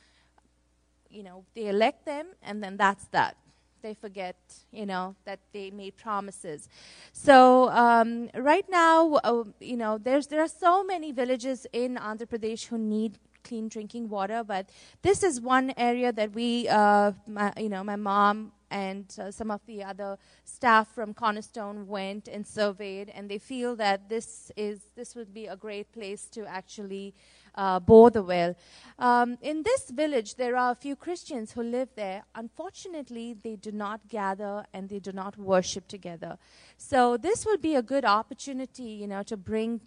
You 1.10 1.24
know, 1.24 1.46
they 1.56 1.68
elect 1.68 2.06
them, 2.06 2.28
and 2.44 2.62
then 2.62 2.76
that's 2.76 3.06
that 3.08 3.38
they 3.86 3.93
forget, 3.93 4.36
you 4.71 4.86
know, 4.86 5.15
that 5.26 5.39
they 5.54 5.69
made 5.69 5.95
promises. 5.95 6.67
So 7.13 7.69
um, 7.69 8.30
right 8.52 8.67
now, 8.67 8.98
uh, 9.24 9.43
you 9.60 9.78
know, 9.78 9.93
there's 9.98 10.28
there 10.28 10.41
are 10.41 10.54
so 10.67 10.84
many 10.84 11.12
villages 11.12 11.67
in 11.71 11.89
Andhra 12.10 12.28
Pradesh 12.32 12.65
who 12.69 12.78
need 12.78 13.19
clean 13.43 13.69
drinking 13.69 14.10
water, 14.10 14.43
but 14.43 14.63
this 15.04 15.21
is 15.21 15.39
one 15.39 15.67
area 15.78 16.12
that 16.12 16.34
we, 16.34 16.67
uh, 16.67 17.12
my, 17.28 17.54
you 17.58 17.69
know, 17.69 17.84
my 17.84 17.95
mom 17.95 18.52
and 18.71 19.06
uh, 19.19 19.30
some 19.30 19.52
of 19.52 19.62
the 19.67 19.84
other 19.84 20.17
staff 20.43 20.88
from 20.95 21.13
Cornerstone 21.13 21.88
went 21.88 22.28
and 22.28 22.45
surveyed, 22.45 23.12
and 23.15 23.30
they 23.30 23.38
feel 23.38 23.76
that 23.76 24.10
this 24.10 24.52
is 24.58 24.78
this 24.95 25.15
would 25.15 25.32
be 25.32 25.45
a 25.45 25.56
great 25.56 25.91
place 25.93 26.26
to 26.36 26.41
actually 26.60 27.13
uh, 27.56 27.80
bore 27.80 28.12
the 28.12 28.24
well. 28.24 28.56
Um, 28.98 29.38
in 29.41 29.63
this 29.63 29.89
village, 29.89 30.36
there 30.36 30.56
are 30.56 30.72
a 30.72 30.76
few 30.76 30.96
Christians 30.96 31.52
who 31.52 31.63
live 31.63 31.89
there. 31.96 32.24
Unfortunately, 32.34 33.36
they 33.44 33.58
do 33.58 33.72
not 33.72 34.08
gather 34.08 34.65
and 34.74 34.88
they 34.88 35.00
do 35.00 35.12
not 35.12 35.38
worship 35.38 35.88
together. 35.88 36.38
So 36.78 37.18
this 37.18 37.46
will 37.46 37.58
be 37.58 37.76
a 37.76 37.82
good 37.82 38.06
opportunity, 38.06 38.84
you 38.84 39.08
know, 39.08 39.24
to 39.24 39.36
bring 39.36 39.82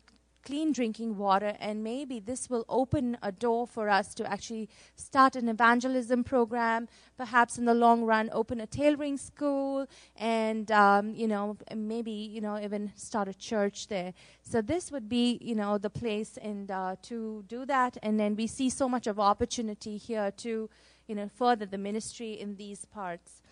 clean 0.48 0.72
drinking 0.72 1.18
water, 1.18 1.54
and 1.60 1.84
maybe 1.84 2.20
this 2.20 2.48
will 2.48 2.64
open 2.70 3.18
a 3.22 3.30
door 3.30 3.66
for 3.66 3.90
us 3.90 4.14
to 4.14 4.24
actually 4.32 4.66
start 4.96 5.36
an 5.36 5.46
evangelism 5.46 6.24
program, 6.24 6.88
perhaps 7.18 7.58
in 7.58 7.66
the 7.66 7.74
long 7.74 8.02
run, 8.02 8.30
open 8.32 8.58
a 8.58 8.66
tailoring 8.66 9.18
school, 9.18 9.86
and 10.16 10.72
um, 10.72 11.14
you 11.14 11.28
know, 11.28 11.58
maybe 11.76 12.10
you 12.10 12.40
know, 12.40 12.58
even 12.58 12.90
start 12.96 13.28
a 13.28 13.34
church 13.34 13.88
there. 13.88 14.14
So 14.42 14.62
this 14.62 14.90
would 14.90 15.06
be 15.06 15.38
you 15.42 15.54
know 15.54 15.76
the 15.76 15.90
place 15.90 16.38
and 16.40 16.70
uh, 16.70 16.96
to 17.02 17.44
do 17.46 17.66
that, 17.66 17.98
and 18.02 18.18
then 18.18 18.34
we 18.34 18.46
see 18.46 18.70
so 18.70 18.88
much 18.88 19.06
of 19.06 19.20
opportunity 19.20 19.98
here 19.98 20.30
to 20.38 20.70
you 21.08 21.14
know 21.14 21.28
further 21.28 21.66
the 21.66 21.78
ministry 21.78 22.32
in 22.40 22.56
these 22.56 22.86
parts. 22.86 23.42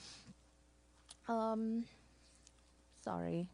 Um, 1.28 1.85
sorry. 3.04 3.50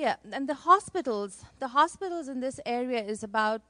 Yeah, 0.00 0.16
and 0.32 0.48
the 0.48 0.54
hospitals, 0.54 1.44
the 1.58 1.68
hospitals 1.68 2.26
in 2.28 2.40
this 2.40 2.58
area 2.64 3.02
is 3.04 3.22
about 3.22 3.60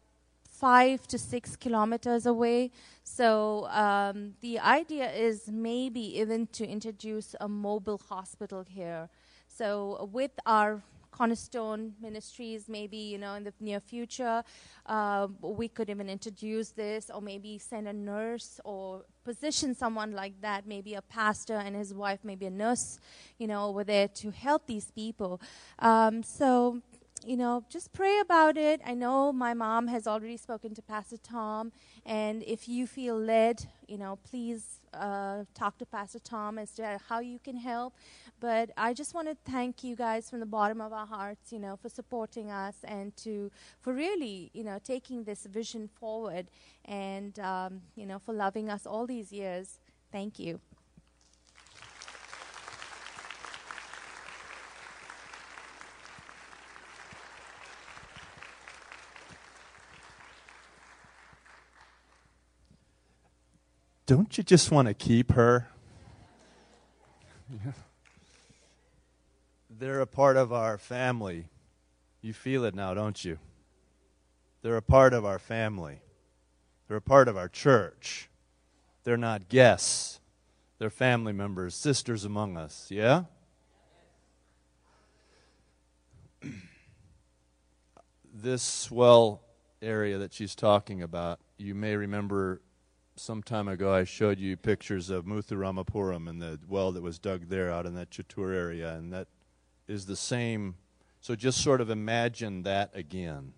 five 0.49 1.05
to 1.09 1.19
six 1.19 1.57
kilometers 1.57 2.25
away. 2.25 2.71
So 3.03 3.67
um, 3.67 4.35
the 4.41 4.61
idea 4.61 5.11
is 5.11 5.49
maybe 5.49 6.21
even 6.21 6.47
to 6.53 6.65
introduce 6.65 7.35
a 7.41 7.49
mobile 7.49 8.01
hospital 8.09 8.63
here. 8.63 9.09
So 9.49 10.09
with 10.13 10.31
our 10.47 10.85
Cornerstone 11.11 11.95
Ministries, 12.01 12.69
maybe 12.69 12.97
you 12.97 13.19
know 13.19 13.35
in 13.35 13.45
the 13.45 13.53
near 13.61 13.81
future, 13.81 14.43
uh, 14.87 15.29
we 15.41 15.69
could 15.69 15.91
even 15.91 16.09
introduce 16.09 16.71
this, 16.71 17.11
or 17.13 17.21
maybe 17.21 17.59
send 17.59 17.89
a 17.89 17.93
nurse 17.93 18.61
or 18.65 19.05
position 19.25 19.75
someone 19.75 20.13
like 20.13 20.41
that, 20.41 20.67
maybe 20.67 20.95
a 20.95 21.03
pastor 21.03 21.55
and 21.55 21.77
his 21.77 21.93
wife, 21.93 22.21
maybe 22.25 22.47
a 22.47 22.51
nurse, 22.51 22.99
you 23.39 23.47
know, 23.47 23.67
over 23.67 23.85
there 23.85 24.09
to 24.09 24.31
help 24.31 24.67
these 24.67 24.91
people. 24.91 25.41
Um, 25.79 26.23
so 26.23 26.81
you 27.25 27.37
know, 27.37 27.65
just 27.69 27.93
pray 27.93 28.19
about 28.21 28.57
it. 28.57 28.81
I 28.85 28.95
know 28.95 29.33
my 29.33 29.53
mom 29.53 29.89
has 29.89 30.07
already 30.07 30.39
spoken 30.39 30.75
to 30.75 30.83
Pastor 30.83 31.19
Tom, 31.19 31.73
and 32.07 32.43
if 32.45 32.69
you 32.69 32.87
feel 32.87 33.19
led, 33.19 33.67
you 33.91 33.99
know, 33.99 34.19
please 34.23 34.79
uh, 34.95 35.45
talk 35.53 35.77
to 35.79 35.87
Pastor 35.87 36.21
Tom 36.21 36.59
as 36.59 36.71
to 36.73 36.99
how 37.09 37.19
you 37.19 37.41
can 37.41 37.57
help. 37.57 37.95
But 38.39 38.71
I 38.77 38.95
just 38.95 39.15
want 39.15 39.29
to 39.29 39.37
thank 39.51 39.83
you 39.83 39.97
guys 39.97 40.31
from 40.31 40.41
the 40.41 40.47
bottom 40.47 40.81
of 40.81 40.93
our 40.93 41.07
hearts, 41.07 41.53
you 41.53 41.59
know, 41.59 41.77
for 41.77 41.89
supporting 41.89 42.51
us 42.51 42.77
and 42.85 43.17
to 43.19 43.51
for 43.81 43.93
really, 43.93 44.51
you 44.55 44.65
know, 44.65 44.79
taking 44.83 45.25
this 45.25 45.45
vision 45.45 45.89
forward 45.89 46.47
and 46.85 47.39
um, 47.41 47.83
you 47.97 48.07
know, 48.07 48.19
for 48.19 48.33
loving 48.33 48.71
us 48.71 48.87
all 48.87 49.07
these 49.07 49.33
years. 49.33 49.81
Thank 50.13 50.39
you. 50.39 50.61
Don't 64.11 64.37
you 64.37 64.43
just 64.43 64.73
want 64.73 64.89
to 64.89 64.95
keep 64.95 65.31
her? 65.35 65.69
They're 69.71 70.01
a 70.01 70.07
part 70.09 70.37
of 70.37 70.53
our 70.53 70.79
family. 70.79 71.47
You 72.21 72.33
feel 72.33 72.65
it 72.65 72.75
now, 72.75 72.93
don't 72.93 73.25
you? 73.25 73.39
They're 74.63 74.77
a 74.77 74.83
part 74.83 75.13
of 75.13 75.25
our 75.25 75.39
family. 75.39 76.03
They're 76.89 76.97
a 76.97 77.01
part 77.01 77.29
of 77.29 77.37
our 77.37 77.47
church. 77.47 78.29
They're 79.05 79.17
not 79.17 79.49
guests. 79.49 80.19
They're 80.81 80.91
family 80.91 81.33
members, 81.33 81.77
sisters 81.77 82.25
among 82.25 82.57
us. 82.57 82.89
Yeah? 82.91 83.27
this 88.35 88.65
swell 88.65 89.43
area 89.81 90.19
that 90.19 90.33
she's 90.33 90.57
talking 90.57 91.01
about, 91.01 91.39
you 91.59 91.77
may 91.77 91.95
remember 91.95 92.61
some 93.17 93.43
time 93.43 93.69
ago 93.69 93.93
I 93.93 94.05
showed 94.05 94.39
you 94.39 94.57
pictures 94.57 95.11
of 95.11 95.25
Muthuramapuram 95.25 96.29
and 96.29 96.41
the 96.41 96.59
well 96.69 96.93
that 96.93 97.03
was 97.03 97.19
dug 97.19 97.49
there 97.49 97.71
out 97.71 97.87
in 97.87 97.95
that 97.95 98.11
Chittoor 98.11 98.55
area, 98.55 98.95
and 98.95 99.13
that 99.13 99.29
is 99.87 100.07
the 100.07 100.17
same. 100.17 100.77
So 101.21 101.35
just 101.35 101.63
sort 101.63 101.81
of 101.81 101.91
imagine 101.91 102.63
that 102.63 102.91
again 102.95 103.53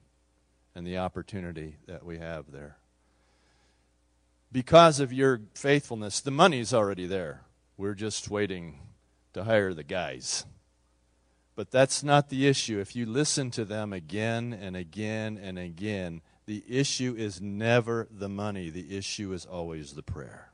and 0.75 0.87
the 0.87 0.99
opportunity 0.99 1.77
that 1.87 2.05
we 2.05 2.19
have 2.19 2.51
there. 2.51 2.77
Because 4.51 5.01
of 5.01 5.13
your 5.13 5.41
faithfulness, 5.55 6.21
the 6.21 6.31
money's 6.31 6.75
already 6.75 7.07
there. 7.07 7.43
We're 7.77 7.95
just 7.95 8.29
waiting 8.29 8.81
to 9.33 9.45
hire 9.45 9.73
the 9.73 9.85
guys. 9.85 10.45
But 11.55 11.71
that's 11.71 12.03
not 12.03 12.29
the 12.29 12.47
issue. 12.47 12.79
If 12.79 12.97
you 12.97 13.07
listen 13.07 13.51
to 13.53 13.65
them 13.65 13.93
again 13.93 14.53
and 14.59 14.77
again 14.77 15.39
and 15.43 15.59
again, 15.59 16.23
the 16.47 16.65
issue 16.69 17.15
is 17.17 17.41
never 17.41 18.09
the 18.11 18.29
money, 18.29 18.71
the 18.71 18.97
issue 18.97 19.33
is 19.33 19.47
always 19.47 19.93
the 19.93 20.03
prayer. 20.03 20.51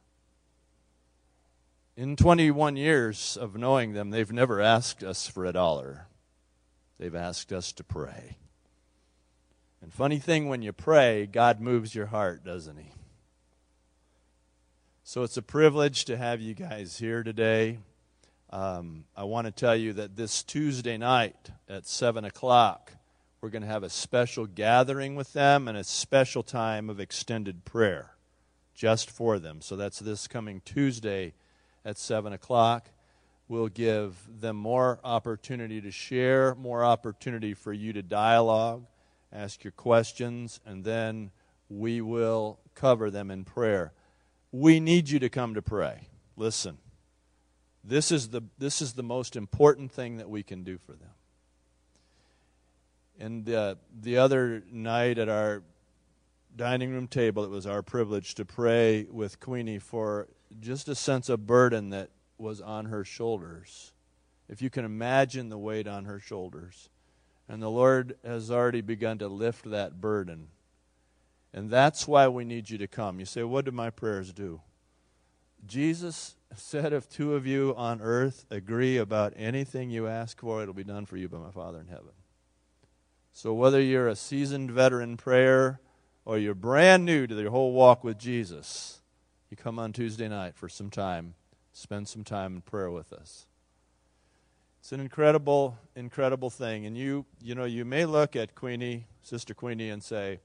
In 1.96 2.14
21 2.14 2.76
years 2.76 3.36
of 3.36 3.56
knowing 3.56 3.92
them, 3.92 4.10
they've 4.10 4.30
never 4.30 4.60
asked 4.60 5.02
us 5.02 5.26
for 5.26 5.44
a 5.44 5.52
dollar. 5.52 6.06
They've 6.98 7.14
asked 7.14 7.52
us 7.52 7.72
to 7.72 7.84
pray. 7.84 8.36
And 9.82 9.92
funny 9.92 10.18
thing, 10.18 10.48
when 10.48 10.62
you 10.62 10.72
pray, 10.72 11.26
God 11.26 11.60
moves 11.60 11.94
your 11.94 12.06
heart, 12.06 12.44
doesn't 12.44 12.76
He? 12.76 12.92
So 15.04 15.22
it's 15.22 15.36
a 15.36 15.42
privilege 15.42 16.04
to 16.04 16.16
have 16.16 16.40
you 16.40 16.54
guys 16.54 16.98
here 16.98 17.22
today. 17.22 17.78
Um, 18.50 19.04
I 19.16 19.24
want 19.24 19.46
to 19.46 19.50
tell 19.50 19.74
you 19.74 19.92
that 19.94 20.16
this 20.16 20.42
Tuesday 20.42 20.98
night 20.98 21.50
at 21.68 21.86
7 21.86 22.24
o'clock, 22.24 22.92
we're 23.40 23.50
going 23.50 23.62
to 23.62 23.68
have 23.68 23.84
a 23.84 23.90
special 23.90 24.46
gathering 24.46 25.14
with 25.14 25.32
them 25.32 25.68
and 25.68 25.78
a 25.78 25.84
special 25.84 26.42
time 26.42 26.90
of 26.90 26.98
extended 26.98 27.64
prayer 27.64 28.14
just 28.74 29.10
for 29.10 29.38
them. 29.38 29.60
So 29.60 29.76
that's 29.76 30.00
this 30.00 30.26
coming 30.26 30.60
Tuesday 30.64 31.34
at 31.84 31.98
7 31.98 32.32
o'clock. 32.32 32.90
We'll 33.48 33.68
give 33.68 34.16
them 34.28 34.56
more 34.56 35.00
opportunity 35.04 35.80
to 35.80 35.90
share, 35.90 36.54
more 36.54 36.84
opportunity 36.84 37.54
for 37.54 37.72
you 37.72 37.92
to 37.94 38.02
dialogue, 38.02 38.86
ask 39.32 39.64
your 39.64 39.72
questions, 39.72 40.60
and 40.66 40.84
then 40.84 41.30
we 41.68 42.00
will 42.00 42.58
cover 42.74 43.10
them 43.10 43.30
in 43.30 43.44
prayer. 43.44 43.92
We 44.52 44.80
need 44.80 45.08
you 45.08 45.18
to 45.20 45.28
come 45.28 45.54
to 45.54 45.62
pray. 45.62 46.08
Listen, 46.36 46.78
this 47.82 48.12
is 48.12 48.28
the, 48.28 48.42
this 48.58 48.82
is 48.82 48.94
the 48.94 49.02
most 49.02 49.34
important 49.34 49.92
thing 49.92 50.18
that 50.18 50.28
we 50.28 50.42
can 50.42 50.62
do 50.62 50.78
for 50.78 50.92
them. 50.92 51.10
And 53.18 53.48
uh, 53.50 53.74
the 54.00 54.18
other 54.18 54.62
night 54.70 55.18
at 55.18 55.28
our 55.28 55.62
dining 56.56 56.92
room 56.92 57.08
table, 57.08 57.44
it 57.44 57.50
was 57.50 57.66
our 57.66 57.82
privilege 57.82 58.34
to 58.36 58.44
pray 58.44 59.06
with 59.10 59.40
Queenie 59.40 59.78
for 59.78 60.28
just 60.60 60.88
a 60.88 60.94
sense 60.94 61.28
of 61.28 61.46
burden 61.46 61.90
that 61.90 62.10
was 62.38 62.60
on 62.60 62.86
her 62.86 63.04
shoulders. 63.04 63.92
If 64.48 64.62
you 64.62 64.70
can 64.70 64.84
imagine 64.84 65.48
the 65.48 65.58
weight 65.58 65.86
on 65.86 66.04
her 66.04 66.20
shoulders. 66.20 66.88
And 67.48 67.62
the 67.62 67.70
Lord 67.70 68.16
has 68.24 68.50
already 68.50 68.82
begun 68.82 69.18
to 69.18 69.28
lift 69.28 69.70
that 69.70 70.00
burden. 70.00 70.48
And 71.52 71.70
that's 71.70 72.06
why 72.06 72.28
we 72.28 72.44
need 72.44 72.68
you 72.68 72.78
to 72.78 72.86
come. 72.86 73.18
You 73.18 73.24
say, 73.24 73.42
What 73.42 73.64
do 73.64 73.70
my 73.70 73.90
prayers 73.90 74.32
do? 74.32 74.60
Jesus 75.66 76.36
said, 76.54 76.92
If 76.92 77.08
two 77.08 77.34
of 77.34 77.46
you 77.46 77.74
on 77.76 78.00
earth 78.02 78.44
agree 78.50 78.98
about 78.98 79.32
anything 79.36 79.90
you 79.90 80.06
ask 80.06 80.38
for, 80.40 80.62
it'll 80.62 80.74
be 80.74 80.84
done 80.84 81.06
for 81.06 81.16
you 81.16 81.28
by 81.28 81.38
my 81.38 81.50
Father 81.50 81.80
in 81.80 81.86
heaven. 81.86 82.12
So 83.40 83.54
whether 83.54 83.80
you're 83.80 84.08
a 84.08 84.16
seasoned 84.16 84.72
veteran 84.72 85.16
prayer 85.16 85.78
or 86.24 86.38
you're 86.38 86.56
brand 86.56 87.04
new 87.04 87.24
to 87.24 87.36
the 87.36 87.48
whole 87.48 87.72
walk 87.72 88.02
with 88.02 88.18
Jesus, 88.18 89.00
you 89.48 89.56
come 89.56 89.78
on 89.78 89.92
Tuesday 89.92 90.26
night 90.26 90.56
for 90.56 90.68
some 90.68 90.90
time, 90.90 91.34
spend 91.72 92.08
some 92.08 92.24
time 92.24 92.56
in 92.56 92.62
prayer 92.62 92.90
with 92.90 93.12
us. 93.12 93.46
It's 94.80 94.90
an 94.90 94.98
incredible, 94.98 95.78
incredible 95.94 96.50
thing. 96.50 96.84
And 96.84 96.98
you, 96.98 97.26
you 97.40 97.54
know, 97.54 97.64
you 97.64 97.84
may 97.84 98.06
look 98.06 98.34
at 98.34 98.56
Queenie, 98.56 99.06
Sister 99.22 99.54
Queenie, 99.54 99.90
and 99.90 100.02
say, 100.02 100.40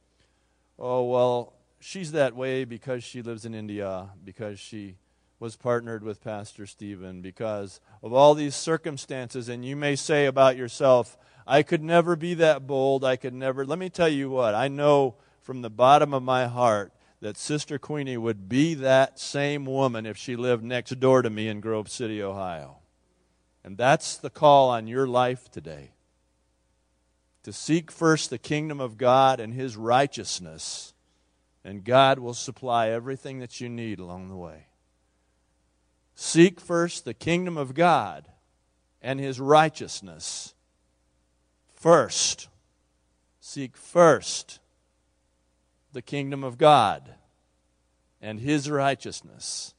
oh, 0.77 1.03
well, 1.05 1.53
she's 1.79 2.11
that 2.11 2.35
way 2.35 2.63
because 2.63 3.03
she 3.03 3.23
lives 3.23 3.43
in 3.43 3.55
India, 3.55 4.09
because 4.23 4.59
she 4.59 4.97
was 5.39 5.55
partnered 5.55 6.03
with 6.03 6.23
Pastor 6.23 6.67
Stephen, 6.67 7.23
because 7.23 7.79
of 8.03 8.13
all 8.13 8.35
these 8.35 8.53
circumstances. 8.53 9.49
And 9.49 9.65
you 9.65 9.75
may 9.75 9.95
say 9.95 10.27
about 10.27 10.57
yourself, 10.57 11.17
I 11.45 11.63
could 11.63 11.83
never 11.83 12.15
be 12.15 12.33
that 12.35 12.65
bold. 12.67 13.03
I 13.03 13.15
could 13.15 13.33
never. 13.33 13.65
Let 13.65 13.79
me 13.79 13.89
tell 13.89 14.09
you 14.09 14.29
what, 14.29 14.55
I 14.55 14.67
know 14.67 15.15
from 15.41 15.61
the 15.61 15.69
bottom 15.69 16.13
of 16.13 16.23
my 16.23 16.47
heart 16.47 16.93
that 17.21 17.37
Sister 17.37 17.77
Queenie 17.77 18.17
would 18.17 18.49
be 18.49 18.73
that 18.75 19.19
same 19.19 19.65
woman 19.65 20.05
if 20.05 20.17
she 20.17 20.35
lived 20.35 20.63
next 20.63 20.99
door 20.99 21.21
to 21.21 21.29
me 21.29 21.47
in 21.47 21.61
Grove 21.61 21.89
City, 21.89 22.21
Ohio. 22.21 22.77
And 23.63 23.77
that's 23.77 24.17
the 24.17 24.29
call 24.29 24.69
on 24.69 24.87
your 24.87 25.07
life 25.07 25.49
today 25.49 25.91
to 27.43 27.53
seek 27.53 27.91
first 27.91 28.29
the 28.29 28.37
kingdom 28.37 28.79
of 28.79 28.97
God 28.97 29.39
and 29.39 29.53
his 29.53 29.75
righteousness, 29.75 30.93
and 31.63 31.83
God 31.83 32.19
will 32.19 32.33
supply 32.33 32.89
everything 32.89 33.39
that 33.39 33.59
you 33.61 33.69
need 33.69 33.99
along 33.99 34.29
the 34.29 34.35
way. 34.35 34.67
Seek 36.15 36.59
first 36.59 37.05
the 37.05 37.13
kingdom 37.13 37.57
of 37.57 37.73
God 37.73 38.29
and 39.01 39.19
his 39.19 39.39
righteousness. 39.39 40.53
First, 41.84 42.47
seek 43.41 43.75
first 43.75 44.61
the 45.91 46.01
kingdom 46.01 46.41
of 46.41 46.57
God 46.57 47.15
and 48.21 48.39
his 48.39 48.69
righteousness, 48.69 49.73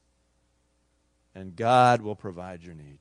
and 1.33 1.55
God 1.55 2.03
will 2.03 2.15
provide 2.15 2.61
your 2.61 2.75
need. 2.75 2.99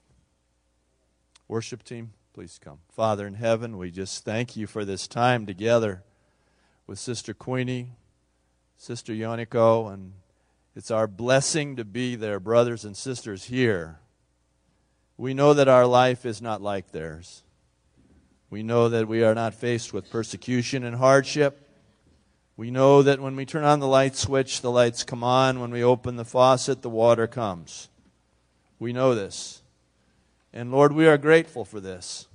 Worship 1.49 1.83
team. 1.83 2.15
Please 2.33 2.59
come. 2.59 2.79
Father 2.97 3.27
in 3.27 3.35
heaven, 3.35 3.77
we 3.77 3.91
just 3.91 4.25
thank 4.25 4.57
you 4.57 4.67
for 4.67 4.87
this 4.87 5.07
time 5.07 5.45
together 5.45 6.03
with 6.87 6.99
Sister 6.99 7.35
Queenie, 7.35 7.91
Sister 8.79 9.13
Yoneko, 9.13 9.93
and 9.93 10.15
it's 10.75 10.91
our 10.91 11.07
blessing 11.07 11.77
to 11.77 11.85
be 11.85 12.17
their 12.17 12.41
brothers 12.41 12.87
and 12.87 12.97
sisters 12.97 13.45
here. 13.45 13.99
We 15.19 15.35
know 15.35 15.53
that 15.53 15.69
our 15.69 15.85
life 15.85 16.25
is 16.25 16.41
not 16.41 16.63
like 16.63 16.93
theirs. 16.93 17.44
We 18.55 18.63
know 18.63 18.89
that 18.89 19.09
we 19.09 19.25
are 19.25 19.35
not 19.35 19.53
faced 19.53 19.93
with 19.93 20.13
persecution 20.13 20.85
and 20.85 20.95
hardship. 20.95 21.69
We 22.57 22.71
know 22.71 23.03
that 23.03 23.19
when 23.19 23.35
we 23.35 23.47
turn 23.47 23.65
on 23.65 23.81
the 23.81 23.89
light 23.89 24.15
switch, 24.15 24.61
the 24.61 24.71
lights 24.71 25.03
come 25.03 25.25
on. 25.25 25.59
When 25.59 25.73
we 25.73 25.83
open 25.83 26.15
the 26.15 26.25
faucet, 26.25 26.81
the 26.81 26.89
water 26.89 27.27
comes. 27.27 27.89
We 28.79 28.93
know 28.93 29.13
this. 29.13 29.61
And 30.53 30.71
Lord, 30.71 30.93
we 30.93 31.09
are 31.09 31.19
grateful 31.19 31.65
for 31.65 31.81
this. 31.81 32.29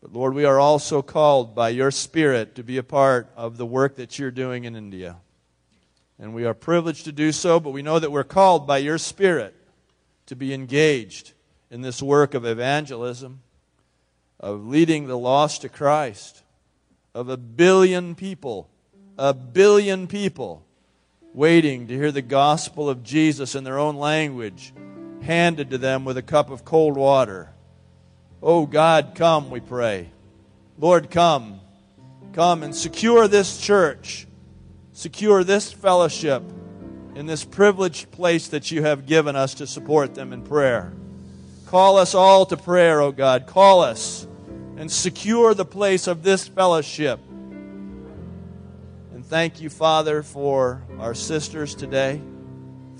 But 0.00 0.12
Lord, 0.12 0.32
we 0.32 0.44
are 0.44 0.60
also 0.60 1.02
called 1.02 1.56
by 1.56 1.70
your 1.70 1.90
Spirit 1.90 2.54
to 2.54 2.62
be 2.62 2.76
a 2.76 2.84
part 2.84 3.28
of 3.34 3.56
the 3.56 3.66
work 3.66 3.96
that 3.96 4.20
you're 4.20 4.30
doing 4.30 4.62
in 4.62 4.76
India. 4.76 5.16
And 6.20 6.34
we 6.34 6.44
are 6.44 6.54
privileged 6.54 7.04
to 7.06 7.10
do 7.10 7.32
so, 7.32 7.58
but 7.58 7.70
we 7.70 7.82
know 7.82 7.98
that 7.98 8.12
we're 8.12 8.22
called 8.22 8.64
by 8.64 8.78
your 8.78 8.96
Spirit 8.96 9.56
to 10.26 10.36
be 10.36 10.54
engaged 10.54 11.32
in 11.68 11.80
this 11.80 12.00
work 12.00 12.34
of 12.34 12.44
evangelism, 12.44 13.40
of 14.40 14.66
leading 14.66 15.06
the 15.06 15.18
lost 15.18 15.62
to 15.62 15.68
Christ, 15.68 16.42
of 17.14 17.28
a 17.28 17.36
billion 17.36 18.14
people, 18.14 18.68
a 19.18 19.32
billion 19.32 20.06
people 20.06 20.64
waiting 21.32 21.86
to 21.86 21.94
hear 21.94 22.12
the 22.12 22.22
gospel 22.22 22.88
of 22.88 23.02
Jesus 23.02 23.54
in 23.54 23.64
their 23.64 23.78
own 23.78 23.96
language 23.96 24.72
handed 25.22 25.70
to 25.70 25.78
them 25.78 26.04
with 26.04 26.16
a 26.16 26.22
cup 26.22 26.50
of 26.50 26.64
cold 26.64 26.96
water. 26.96 27.50
Oh 28.42 28.66
God, 28.66 29.12
come, 29.14 29.50
we 29.50 29.60
pray. 29.60 30.10
Lord, 30.78 31.10
come. 31.10 31.60
Come 32.32 32.62
and 32.62 32.74
secure 32.74 33.28
this 33.28 33.58
church, 33.58 34.26
secure 34.92 35.42
this 35.42 35.72
fellowship 35.72 36.42
in 37.14 37.24
this 37.24 37.44
privileged 37.44 38.10
place 38.10 38.48
that 38.48 38.70
you 38.70 38.82
have 38.82 39.06
given 39.06 39.36
us 39.36 39.54
to 39.54 39.66
support 39.66 40.14
them 40.14 40.34
in 40.34 40.42
prayer. 40.42 40.92
Call 41.76 41.98
us 41.98 42.14
all 42.14 42.46
to 42.46 42.56
prayer, 42.56 43.02
O 43.02 43.12
God. 43.12 43.46
Call 43.46 43.82
us 43.82 44.26
and 44.78 44.90
secure 44.90 45.52
the 45.52 45.66
place 45.66 46.06
of 46.06 46.22
this 46.22 46.48
fellowship. 46.48 47.20
And 49.12 49.22
thank 49.22 49.60
you, 49.60 49.68
Father, 49.68 50.22
for 50.22 50.82
our 50.98 51.12
sisters 51.12 51.74
today. 51.74 52.22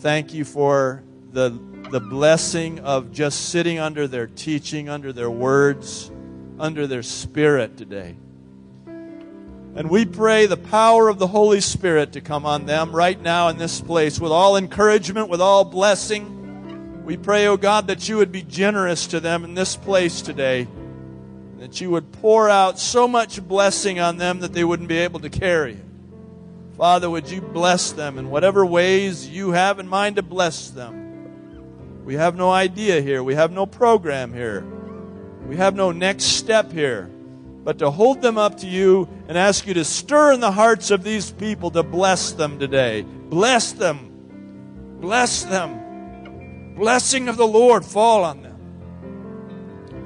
Thank 0.00 0.34
you 0.34 0.44
for 0.44 1.02
the 1.32 1.58
the 1.90 2.00
blessing 2.00 2.80
of 2.80 3.12
just 3.12 3.48
sitting 3.48 3.78
under 3.78 4.06
their 4.06 4.26
teaching, 4.26 4.90
under 4.90 5.10
their 5.10 5.30
words, 5.30 6.10
under 6.58 6.86
their 6.86 7.02
spirit 7.02 7.78
today. 7.78 8.14
And 9.74 9.88
we 9.88 10.04
pray 10.04 10.44
the 10.44 10.58
power 10.58 11.08
of 11.08 11.18
the 11.18 11.28
Holy 11.28 11.62
Spirit 11.62 12.12
to 12.12 12.20
come 12.20 12.44
on 12.44 12.66
them 12.66 12.94
right 12.94 13.18
now 13.18 13.48
in 13.48 13.56
this 13.56 13.80
place 13.80 14.20
with 14.20 14.32
all 14.32 14.58
encouragement, 14.58 15.30
with 15.30 15.40
all 15.40 15.64
blessing. 15.64 16.35
We 17.06 17.16
pray, 17.16 17.46
oh 17.46 17.56
God, 17.56 17.86
that 17.86 18.08
you 18.08 18.16
would 18.16 18.32
be 18.32 18.42
generous 18.42 19.06
to 19.06 19.20
them 19.20 19.44
in 19.44 19.54
this 19.54 19.76
place 19.76 20.20
today. 20.20 20.66
That 21.60 21.80
you 21.80 21.88
would 21.92 22.10
pour 22.10 22.50
out 22.50 22.80
so 22.80 23.06
much 23.06 23.40
blessing 23.46 24.00
on 24.00 24.16
them 24.16 24.40
that 24.40 24.52
they 24.52 24.64
wouldn't 24.64 24.88
be 24.88 24.98
able 24.98 25.20
to 25.20 25.30
carry 25.30 25.74
it. 25.74 25.84
Father, 26.76 27.08
would 27.08 27.30
you 27.30 27.40
bless 27.40 27.92
them 27.92 28.18
in 28.18 28.28
whatever 28.28 28.66
ways 28.66 29.28
you 29.28 29.52
have 29.52 29.78
in 29.78 29.86
mind 29.86 30.16
to 30.16 30.22
bless 30.22 30.70
them? 30.70 32.04
We 32.04 32.14
have 32.14 32.34
no 32.34 32.50
idea 32.50 33.00
here. 33.00 33.22
We 33.22 33.36
have 33.36 33.52
no 33.52 33.66
program 33.66 34.32
here. 34.34 34.64
We 35.46 35.54
have 35.58 35.76
no 35.76 35.92
next 35.92 36.24
step 36.24 36.72
here. 36.72 37.08
But 37.62 37.78
to 37.78 37.90
hold 37.92 38.20
them 38.20 38.36
up 38.36 38.56
to 38.58 38.66
you 38.66 39.08
and 39.28 39.38
ask 39.38 39.64
you 39.68 39.74
to 39.74 39.84
stir 39.84 40.32
in 40.32 40.40
the 40.40 40.50
hearts 40.50 40.90
of 40.90 41.04
these 41.04 41.30
people 41.30 41.70
to 41.70 41.84
bless 41.84 42.32
them 42.32 42.58
today. 42.58 43.02
Bless 43.02 43.70
them. 43.70 44.98
Bless 45.00 45.44
them. 45.44 45.85
Blessing 46.76 47.28
of 47.28 47.38
the 47.38 47.46
Lord 47.46 47.84
fall 47.84 48.22
on 48.24 48.42
them. 48.42 48.56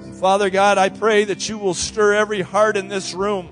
And 0.05 0.15
Father 0.15 0.51
God, 0.51 0.79
I 0.79 0.89
pray 0.89 1.25
that 1.25 1.49
you 1.49 1.59
will 1.59 1.75
stir 1.75 2.15
every 2.15 2.43
heart 2.43 2.77
in 2.77 2.87
this 2.87 3.13
room 3.13 3.49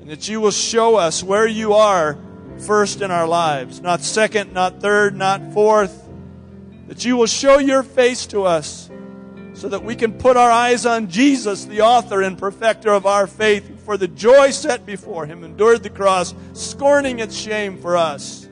and 0.00 0.10
that 0.10 0.28
you 0.28 0.40
will 0.40 0.50
show 0.50 0.96
us 0.96 1.22
where 1.22 1.46
you 1.46 1.74
are 1.74 2.18
first 2.58 3.00
in 3.00 3.12
our 3.12 3.28
lives. 3.28 3.80
Not 3.80 4.00
second, 4.00 4.52
not 4.52 4.80
third, 4.80 5.16
not 5.16 5.52
fourth, 5.52 6.08
that 6.88 7.04
you 7.04 7.16
will 7.16 7.26
show 7.26 7.58
your 7.58 7.84
face 7.84 8.26
to 8.26 8.42
us 8.42 8.90
so 9.54 9.68
that 9.68 9.84
we 9.84 9.94
can 9.94 10.12
put 10.12 10.36
our 10.36 10.50
eyes 10.50 10.86
on 10.86 11.08
Jesus, 11.08 11.64
the 11.64 11.82
author 11.82 12.22
and 12.22 12.36
perfecter 12.36 12.92
of 12.92 13.06
our 13.06 13.28
faith, 13.28 13.84
for 13.84 13.96
the 13.96 14.08
joy 14.08 14.50
set 14.50 14.84
before 14.84 15.26
him, 15.26 15.44
endured 15.44 15.84
the 15.84 15.90
cross, 15.90 16.34
scorning 16.54 17.20
its 17.20 17.36
shame 17.36 17.78
for 17.78 17.96
us. 17.96 18.48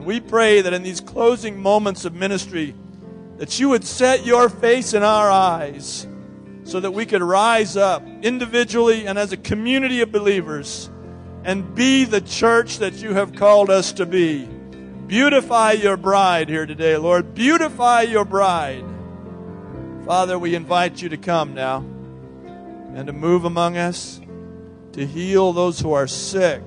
And 0.00 0.06
we 0.06 0.18
pray 0.18 0.62
that 0.62 0.72
in 0.72 0.82
these 0.82 1.02
closing 1.02 1.60
moments 1.60 2.06
of 2.06 2.14
ministry, 2.14 2.74
that 3.36 3.60
you 3.60 3.68
would 3.68 3.84
set 3.84 4.24
your 4.24 4.48
face 4.48 4.94
in 4.94 5.02
our 5.02 5.30
eyes 5.30 6.08
so 6.64 6.80
that 6.80 6.92
we 6.92 7.04
could 7.04 7.20
rise 7.20 7.76
up 7.76 8.02
individually 8.22 9.06
and 9.06 9.18
as 9.18 9.32
a 9.32 9.36
community 9.36 10.00
of 10.00 10.10
believers 10.10 10.88
and 11.44 11.74
be 11.74 12.04
the 12.04 12.22
church 12.22 12.78
that 12.78 12.94
you 12.94 13.12
have 13.12 13.34
called 13.34 13.68
us 13.68 13.92
to 13.92 14.06
be. 14.06 14.46
Beautify 15.06 15.72
your 15.72 15.98
bride 15.98 16.48
here 16.48 16.64
today, 16.64 16.96
Lord. 16.96 17.34
Beautify 17.34 18.00
your 18.00 18.24
bride. 18.24 18.86
Father, 20.06 20.38
we 20.38 20.54
invite 20.54 21.02
you 21.02 21.10
to 21.10 21.18
come 21.18 21.52
now 21.52 21.84
and 22.94 23.06
to 23.06 23.12
move 23.12 23.44
among 23.44 23.76
us, 23.76 24.18
to 24.92 25.06
heal 25.06 25.52
those 25.52 25.78
who 25.78 25.92
are 25.92 26.06
sick. 26.06 26.62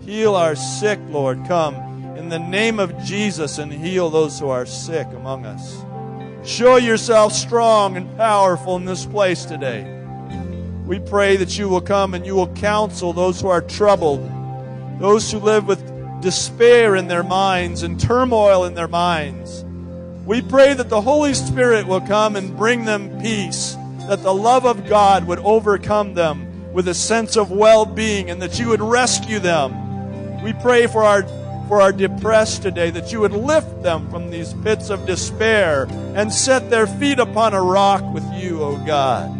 Heal 0.00 0.34
our 0.34 0.56
sick, 0.56 0.98
Lord. 1.08 1.46
Come 1.46 1.85
in 2.26 2.30
the 2.30 2.38
name 2.40 2.80
of 2.80 2.98
Jesus 3.04 3.58
and 3.58 3.72
heal 3.72 4.10
those 4.10 4.40
who 4.40 4.48
are 4.48 4.66
sick 4.66 5.06
among 5.12 5.46
us. 5.46 5.84
Show 6.44 6.74
yourself 6.74 7.32
strong 7.32 7.96
and 7.96 8.16
powerful 8.16 8.74
in 8.74 8.84
this 8.84 9.06
place 9.06 9.44
today. 9.44 9.84
We 10.86 10.98
pray 10.98 11.36
that 11.36 11.56
you 11.56 11.68
will 11.68 11.80
come 11.80 12.14
and 12.14 12.26
you 12.26 12.34
will 12.34 12.52
counsel 12.54 13.12
those 13.12 13.40
who 13.40 13.46
are 13.46 13.60
troubled, 13.60 14.28
those 14.98 15.30
who 15.30 15.38
live 15.38 15.68
with 15.68 15.80
despair 16.20 16.96
in 16.96 17.06
their 17.06 17.22
minds 17.22 17.84
and 17.84 18.00
turmoil 18.00 18.64
in 18.64 18.74
their 18.74 18.88
minds. 18.88 19.64
We 20.24 20.42
pray 20.42 20.74
that 20.74 20.88
the 20.88 21.02
Holy 21.02 21.32
Spirit 21.32 21.86
will 21.86 22.00
come 22.00 22.34
and 22.34 22.56
bring 22.56 22.86
them 22.86 23.20
peace, 23.20 23.76
that 24.08 24.24
the 24.24 24.34
love 24.34 24.66
of 24.66 24.88
God 24.88 25.28
would 25.28 25.38
overcome 25.38 26.14
them 26.14 26.72
with 26.72 26.88
a 26.88 26.94
sense 26.94 27.36
of 27.36 27.52
well 27.52 27.86
being, 27.86 28.30
and 28.30 28.42
that 28.42 28.58
you 28.58 28.70
would 28.70 28.82
rescue 28.82 29.38
them. 29.38 30.42
We 30.42 30.54
pray 30.54 30.88
for 30.88 31.04
our 31.04 31.24
for 31.68 31.80
our 31.80 31.92
depressed 31.92 32.62
today, 32.62 32.90
that 32.90 33.12
you 33.12 33.20
would 33.20 33.32
lift 33.32 33.82
them 33.82 34.08
from 34.10 34.30
these 34.30 34.54
pits 34.62 34.90
of 34.90 35.06
despair 35.06 35.86
and 36.14 36.32
set 36.32 36.70
their 36.70 36.86
feet 36.86 37.18
upon 37.18 37.54
a 37.54 37.62
rock 37.62 38.02
with 38.14 38.24
you, 38.34 38.62
O 38.62 38.76
God. 38.86 39.32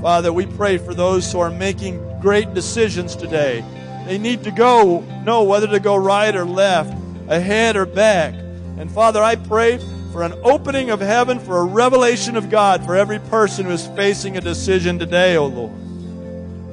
Father, 0.00 0.32
we 0.32 0.46
pray 0.46 0.78
for 0.78 0.94
those 0.94 1.30
who 1.30 1.40
are 1.40 1.50
making 1.50 2.20
great 2.20 2.54
decisions 2.54 3.14
today. 3.14 3.64
They 4.06 4.16
need 4.16 4.44
to 4.44 4.50
go, 4.50 5.00
know 5.24 5.42
whether 5.42 5.66
to 5.66 5.80
go 5.80 5.96
right 5.96 6.34
or 6.34 6.44
left, 6.44 6.96
ahead 7.28 7.76
or 7.76 7.86
back. 7.86 8.34
And 8.78 8.90
Father, 8.90 9.22
I 9.22 9.36
pray 9.36 9.78
for 10.12 10.22
an 10.22 10.32
opening 10.42 10.90
of 10.90 11.00
heaven, 11.00 11.38
for 11.38 11.58
a 11.58 11.64
revelation 11.64 12.36
of 12.36 12.50
God 12.50 12.84
for 12.84 12.96
every 12.96 13.18
person 13.18 13.66
who 13.66 13.72
is 13.72 13.86
facing 13.88 14.36
a 14.36 14.40
decision 14.40 14.98
today, 14.98 15.36
O 15.36 15.46
Lord. 15.46 15.72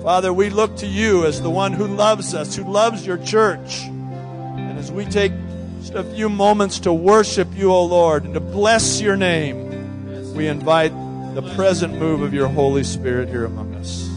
Father, 0.01 0.31
we 0.31 0.49
look 0.49 0.77
to 0.77 0.88
you 0.88 1.25
as 1.25 1.41
the 1.41 1.49
one 1.49 1.73
who 1.73 1.85
loves 1.85 2.33
us, 2.33 2.55
who 2.55 2.63
loves 2.63 3.05
your 3.05 3.17
church. 3.17 3.83
And 4.78 4.86
as 4.86 4.91
we 4.91 5.05
take 5.05 5.32
just 5.80 5.95
a 5.95 6.03
few 6.03 6.30
moments 6.30 6.82
to 6.82 6.93
worship 6.93 7.47
you, 7.55 7.71
O 7.71 7.84
Lord, 7.86 8.25
and 8.25 8.36
to 8.36 8.39
bless 8.39 9.01
your 9.01 9.17
name, 9.17 10.36
we 10.36 10.45
invite 10.47 10.91
the 11.34 11.41
present 11.55 11.95
move 11.95 12.21
of 12.21 12.32
your 12.32 12.47
Holy 12.47 12.84
Spirit 12.84 13.28
here 13.28 13.45
among 13.45 13.73
us. 13.73 14.07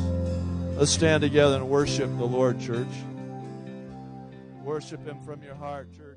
Let's 0.76 0.90
stand 0.90 1.22
together 1.22 1.56
and 1.56 1.70
worship 1.70 2.11
the 2.18 2.26
Lord, 2.26 2.61
church. 2.61 2.92
Worship 4.62 5.02
Him 5.06 5.18
from 5.24 5.42
your 5.42 5.54
heart, 5.54 5.88
church. 5.96 6.09